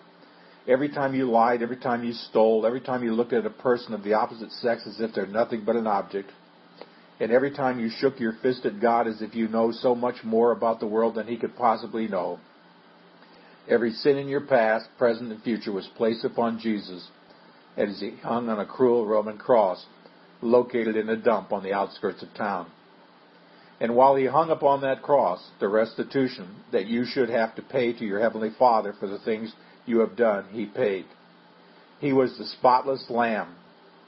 every 0.67 0.89
time 0.89 1.13
you 1.13 1.29
lied, 1.29 1.61
every 1.61 1.77
time 1.77 2.03
you 2.03 2.13
stole, 2.13 2.65
every 2.65 2.81
time 2.81 3.03
you 3.03 3.13
looked 3.13 3.33
at 3.33 3.45
a 3.45 3.49
person 3.49 3.93
of 3.93 4.03
the 4.03 4.13
opposite 4.13 4.51
sex 4.51 4.83
as 4.87 4.99
if 4.99 5.13
they're 5.13 5.27
nothing 5.27 5.63
but 5.65 5.75
an 5.75 5.87
object, 5.87 6.31
and 7.19 7.31
every 7.31 7.51
time 7.51 7.79
you 7.79 7.89
shook 7.89 8.19
your 8.19 8.33
fist 8.41 8.65
at 8.65 8.81
God 8.81 9.07
as 9.07 9.21
if 9.21 9.35
you 9.35 9.47
know 9.47 9.71
so 9.71 9.95
much 9.95 10.23
more 10.23 10.51
about 10.51 10.79
the 10.79 10.87
world 10.87 11.15
than 11.15 11.27
he 11.27 11.37
could 11.37 11.55
possibly 11.55 12.07
know, 12.07 12.39
every 13.69 13.91
sin 13.91 14.17
in 14.17 14.27
your 14.27 14.41
past, 14.41 14.87
present, 14.97 15.31
and 15.31 15.41
future 15.43 15.71
was 15.71 15.87
placed 15.95 16.25
upon 16.25 16.59
Jesus 16.59 17.07
as 17.77 17.99
he 17.99 18.15
hung 18.21 18.49
on 18.49 18.59
a 18.59 18.65
cruel 18.65 19.05
Roman 19.05 19.37
cross 19.37 19.85
located 20.41 20.95
in 20.95 21.09
a 21.09 21.15
dump 21.15 21.51
on 21.51 21.63
the 21.63 21.73
outskirts 21.73 22.21
of 22.21 22.33
town. 22.33 22.69
And 23.79 23.95
while 23.95 24.15
he 24.15 24.25
hung 24.25 24.49
upon 24.49 24.81
that 24.81 25.01
cross, 25.01 25.45
the 25.59 25.67
restitution 25.67 26.55
that 26.71 26.85
you 26.87 27.05
should 27.05 27.29
have 27.29 27.55
to 27.55 27.61
pay 27.61 27.91
to 27.93 28.05
your 28.05 28.19
heavenly 28.19 28.51
Father 28.57 28.93
for 28.99 29.07
the 29.07 29.19
things 29.19 29.53
you 29.85 29.99
have 29.99 30.15
done, 30.15 30.45
he 30.51 30.65
paid. 30.65 31.05
He 31.99 32.13
was 32.13 32.37
the 32.37 32.45
spotless 32.45 33.05
lamb 33.09 33.55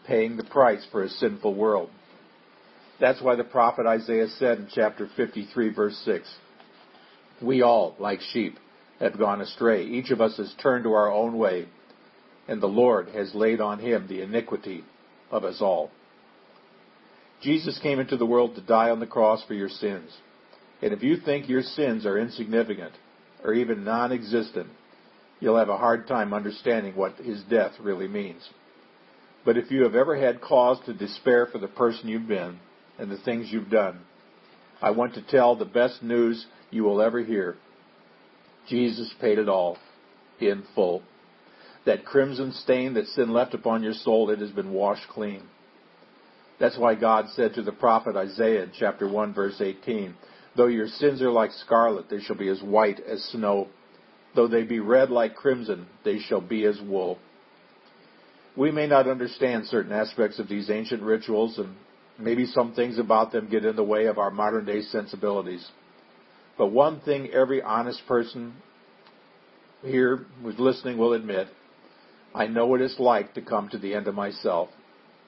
paying 0.06 0.38
the 0.38 0.44
price 0.44 0.86
for 0.92 1.04
a 1.04 1.10
sinful 1.10 1.56
world. 1.56 1.90
That's 3.00 3.22
why 3.22 3.36
the 3.36 3.44
prophet 3.44 3.86
Isaiah 3.86 4.28
said 4.28 4.60
in 4.60 4.68
chapter 4.74 5.10
53 5.16 5.74
verse 5.74 5.98
6, 6.06 6.34
We 7.42 7.62
all, 7.62 7.96
like 8.00 8.22
sheep, 8.22 8.58
have 9.00 9.18
gone 9.18 9.42
astray. 9.42 9.86
Each 9.86 10.12
of 10.12 10.22
us 10.22 10.38
has 10.38 10.54
turned 10.62 10.86
to 10.86 10.94
our 10.94 11.12
own 11.12 11.38
way, 11.38 11.68
and 12.48 12.62
the 12.62 12.68
Lord 12.68 13.10
has 13.10 13.36
laid 13.36 13.60
on 13.60 13.80
him 13.80 14.08
the 14.08 14.22
iniquity 14.22 14.84
of 15.32 15.44
us 15.44 15.58
all. 15.60 15.92
Jesus 17.42 17.78
came 17.80 18.00
into 18.00 18.18
the 18.18 18.26
world 18.26 18.56
to 18.56 18.62
die 18.62 18.90
on 18.90 19.00
the 19.00 19.08
cross 19.08 19.44
for 19.46 19.54
your 19.54 19.70
sins. 19.70 20.12
And 20.82 20.94
if 20.94 21.04
you 21.04 21.18
think 21.18 21.50
your 21.50 21.62
sins 21.62 22.06
are 22.06 22.18
insignificant 22.18 22.94
or 23.44 23.54
even 23.54 23.84
non-existent, 23.84 24.70
you'll 25.40 25.58
have 25.58 25.70
a 25.70 25.78
hard 25.78 26.08
time 26.08 26.34
understanding 26.34 26.96
what 26.96 27.16
his 27.18 27.42
death 27.44 27.74
really 27.80 28.08
means. 28.08 28.50
But 29.44 29.58
if 29.58 29.70
you 29.70 29.84
have 29.84 29.96
ever 29.96 30.16
had 30.16 30.42
cause 30.42 30.80
to 30.86 30.94
despair 30.94 31.46
for 31.46 31.60
the 31.60 31.68
person 31.68 32.10
you've 32.10 32.28
been 32.28 32.60
and 32.98 33.12
the 33.12 33.18
things 33.18 33.52
you've 33.52 33.70
done, 33.70 34.02
I 34.82 34.92
want 34.92 35.14
to 35.16 35.22
tell 35.22 35.56
the 35.56 35.66
best 35.66 36.02
news 36.02 36.46
you 36.72 36.84
will 36.84 37.02
ever 37.02 37.24
hear. 37.24 37.56
Jesus 38.68 39.14
paid 39.22 39.38
it 39.38 39.48
all 39.48 39.78
in 40.40 40.64
full. 40.74 41.04
That 41.86 42.06
crimson 42.06 42.52
stain 42.52 42.96
that 42.96 43.08
sin 43.08 43.32
left 43.32 43.54
upon 43.54 43.84
your 43.84 43.94
soul, 43.94 44.32
it 44.32 44.40
has 44.40 44.50
been 44.50 44.72
washed 44.72 45.08
clean. 45.10 45.44
That's 46.60 46.78
why 46.78 46.96
God 46.96 47.26
said 47.36 47.54
to 47.54 47.62
the 47.62 47.72
prophet 47.72 48.16
Isaiah 48.16 48.64
in 48.64 48.72
chapter 48.78 49.08
1 49.08 49.34
verse 49.34 49.60
18, 49.60 50.16
Though 50.56 50.68
your 50.68 50.88
sins 50.88 51.22
are 51.22 51.32
like 51.32 51.52
scarlet, 51.52 52.10
they 52.10 52.22
shall 52.22 52.38
be 52.38 52.48
as 52.48 52.62
white 52.62 53.00
as 53.00 53.24
snow. 53.26 53.68
Though 54.36 54.48
they 54.48 54.64
be 54.64 54.80
red 54.80 55.10
like 55.10 55.36
crimson, 55.36 55.88
they 56.04 56.20
shall 56.20 56.42
be 56.42 56.66
as 56.66 56.80
wool. 56.82 57.18
We 58.58 58.72
may 58.72 58.88
not 58.88 59.08
understand 59.08 59.68
certain 59.68 59.92
aspects 59.92 60.40
of 60.40 60.48
these 60.48 60.70
ancient 60.70 61.02
rituals, 61.02 61.58
and 61.58 61.76
maybe 62.18 62.46
some 62.46 62.74
things 62.74 62.98
about 62.98 63.32
them 63.32 63.50
get 63.50 63.66
in 63.66 63.76
the 63.76 63.84
way 63.84 64.06
of 64.06 64.18
our 64.18 64.32
modern 64.32 64.66
day 64.66 64.82
sensibilities. 64.82 65.66
But 66.58 66.68
one 66.68 67.02
thing 67.02 67.32
every 67.32 67.62
honest 67.62 68.02
person 68.08 68.54
here 69.84 70.26
who's 70.42 70.58
listening 70.58 70.98
will 70.98 71.14
admit 71.14 71.48
I 72.34 72.48
know 72.48 72.66
what 72.66 72.82
it's 72.82 73.00
like 73.00 73.34
to 73.36 73.42
come 73.42 73.70
to 73.70 73.78
the 73.78 73.94
end 73.94 74.08
of 74.08 74.16
myself. 74.16 74.70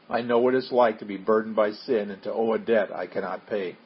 I 0.09 0.21
know 0.21 0.39
what 0.39 0.55
it's 0.55 0.71
like 0.71 0.99
to 0.99 1.05
be 1.05 1.17
burdened 1.17 1.55
by 1.55 1.71
sin 1.71 2.11
and 2.11 2.21
to 2.23 2.33
owe 2.33 2.53
a 2.53 2.59
debt 2.59 2.93
I 2.93 3.07
cannot 3.07 3.47
pay. 3.47 3.77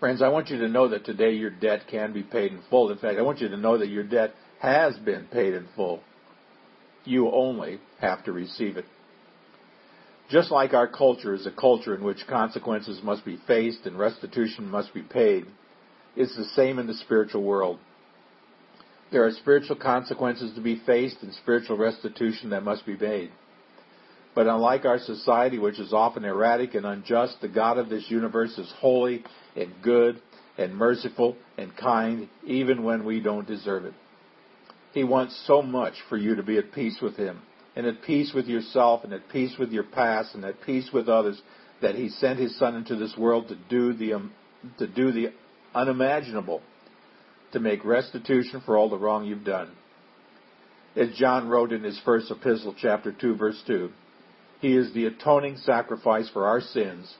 Friends, 0.00 0.22
I 0.22 0.28
want 0.28 0.48
you 0.48 0.58
to 0.58 0.68
know 0.68 0.88
that 0.88 1.04
today 1.04 1.32
your 1.32 1.50
debt 1.50 1.82
can 1.90 2.12
be 2.12 2.22
paid 2.22 2.52
in 2.52 2.60
full. 2.70 2.90
In 2.90 2.98
fact, 2.98 3.18
I 3.18 3.22
want 3.22 3.40
you 3.40 3.48
to 3.48 3.56
know 3.56 3.78
that 3.78 3.88
your 3.88 4.04
debt 4.04 4.32
has 4.60 4.96
been 4.98 5.26
paid 5.26 5.54
in 5.54 5.66
full. 5.74 6.00
You 7.04 7.30
only 7.32 7.80
have 8.00 8.24
to 8.24 8.32
receive 8.32 8.76
it. 8.76 8.84
Just 10.30 10.52
like 10.52 10.72
our 10.72 10.86
culture 10.86 11.34
is 11.34 11.46
a 11.46 11.50
culture 11.50 11.96
in 11.96 12.04
which 12.04 12.26
consequences 12.28 13.00
must 13.02 13.24
be 13.24 13.38
faced 13.48 13.86
and 13.86 13.98
restitution 13.98 14.68
must 14.68 14.94
be 14.94 15.02
paid, 15.02 15.46
it's 16.14 16.36
the 16.36 16.44
same 16.44 16.78
in 16.78 16.86
the 16.86 16.94
spiritual 16.94 17.42
world. 17.42 17.78
There 19.10 19.24
are 19.24 19.32
spiritual 19.32 19.76
consequences 19.76 20.54
to 20.54 20.60
be 20.60 20.80
faced 20.86 21.16
and 21.22 21.32
spiritual 21.34 21.76
restitution 21.76 22.50
that 22.50 22.62
must 22.62 22.86
be 22.86 22.96
made. 22.96 23.30
But 24.34 24.46
unlike 24.46 24.84
our 24.84 24.98
society, 24.98 25.58
which 25.58 25.78
is 25.78 25.92
often 25.92 26.24
erratic 26.24 26.74
and 26.74 26.86
unjust, 26.86 27.40
the 27.40 27.48
God 27.48 27.78
of 27.78 27.88
this 27.88 28.04
universe 28.08 28.56
is 28.58 28.72
holy 28.78 29.24
and 29.56 29.72
good 29.82 30.20
and 30.56 30.76
merciful 30.76 31.36
and 31.56 31.76
kind, 31.76 32.28
even 32.44 32.82
when 32.82 33.04
we 33.04 33.20
don't 33.20 33.46
deserve 33.46 33.84
it. 33.84 33.94
He 34.92 35.04
wants 35.04 35.40
so 35.46 35.62
much 35.62 35.94
for 36.08 36.16
you 36.16 36.34
to 36.36 36.42
be 36.42 36.58
at 36.58 36.72
peace 36.72 36.98
with 37.00 37.16
Him, 37.16 37.40
and 37.76 37.86
at 37.86 38.02
peace 38.02 38.32
with 38.34 38.46
yourself, 38.46 39.04
and 39.04 39.12
at 39.12 39.28
peace 39.28 39.54
with 39.58 39.70
your 39.70 39.84
past, 39.84 40.34
and 40.34 40.44
at 40.44 40.60
peace 40.62 40.90
with 40.92 41.08
others, 41.08 41.40
that 41.82 41.94
He 41.94 42.08
sent 42.08 42.38
His 42.38 42.58
Son 42.58 42.74
into 42.74 42.96
this 42.96 43.16
world 43.16 43.48
to 43.48 43.56
do 43.68 43.92
the, 43.92 44.14
um, 44.14 44.32
to 44.78 44.86
do 44.86 45.12
the 45.12 45.32
unimaginable, 45.74 46.62
to 47.52 47.60
make 47.60 47.84
restitution 47.84 48.62
for 48.64 48.76
all 48.76 48.88
the 48.88 48.98
wrong 48.98 49.24
you've 49.24 49.44
done. 49.44 49.70
As 50.96 51.10
John 51.16 51.48
wrote 51.48 51.72
in 51.72 51.84
his 51.84 52.00
first 52.04 52.30
epistle, 52.30 52.74
chapter 52.76 53.12
2, 53.12 53.36
verse 53.36 53.62
2, 53.66 53.90
he 54.60 54.76
is 54.76 54.92
the 54.92 55.06
atoning 55.06 55.56
sacrifice 55.58 56.28
for 56.32 56.46
our 56.46 56.60
sins, 56.60 57.14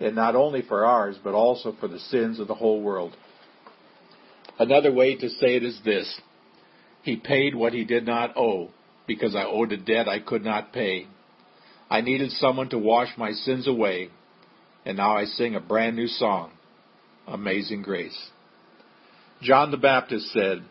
and 0.00 0.14
not 0.14 0.36
only 0.36 0.62
for 0.62 0.84
ours, 0.84 1.16
but 1.22 1.34
also 1.34 1.74
for 1.80 1.88
the 1.88 1.98
sins 1.98 2.38
of 2.38 2.48
the 2.48 2.54
whole 2.54 2.80
world. 2.80 3.16
Another 4.58 4.92
way 4.92 5.16
to 5.16 5.28
say 5.28 5.56
it 5.56 5.64
is 5.64 5.80
this 5.84 6.20
He 7.02 7.16
paid 7.16 7.54
what 7.54 7.72
he 7.72 7.84
did 7.84 8.06
not 8.06 8.36
owe, 8.36 8.70
because 9.06 9.34
I 9.34 9.44
owed 9.44 9.72
a 9.72 9.76
debt 9.76 10.08
I 10.08 10.20
could 10.20 10.44
not 10.44 10.72
pay. 10.72 11.06
I 11.90 12.00
needed 12.00 12.30
someone 12.32 12.68
to 12.70 12.78
wash 12.78 13.16
my 13.16 13.32
sins 13.32 13.68
away, 13.68 14.10
and 14.84 14.96
now 14.96 15.16
I 15.16 15.24
sing 15.24 15.54
a 15.54 15.60
brand 15.60 15.96
new 15.96 16.08
song 16.08 16.52
Amazing 17.26 17.82
Grace. 17.82 18.30
John 19.42 19.70
the 19.70 19.76
Baptist 19.76 20.32
said, 20.32 20.62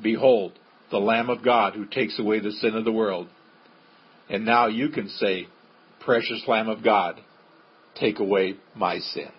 Behold, 0.00 0.52
the 0.90 0.98
Lamb 0.98 1.28
of 1.28 1.44
God 1.44 1.74
who 1.74 1.84
takes 1.84 2.18
away 2.18 2.40
the 2.40 2.52
sin 2.52 2.74
of 2.74 2.84
the 2.84 2.92
world. 2.92 3.28
And 4.30 4.44
now 4.44 4.68
you 4.68 4.88
can 4.88 5.08
say, 5.08 5.48
Precious 6.00 6.42
Lamb 6.46 6.68
of 6.68 6.82
God, 6.82 7.20
take 7.96 8.20
away 8.20 8.54
my 8.74 8.98
sin. 8.98 9.30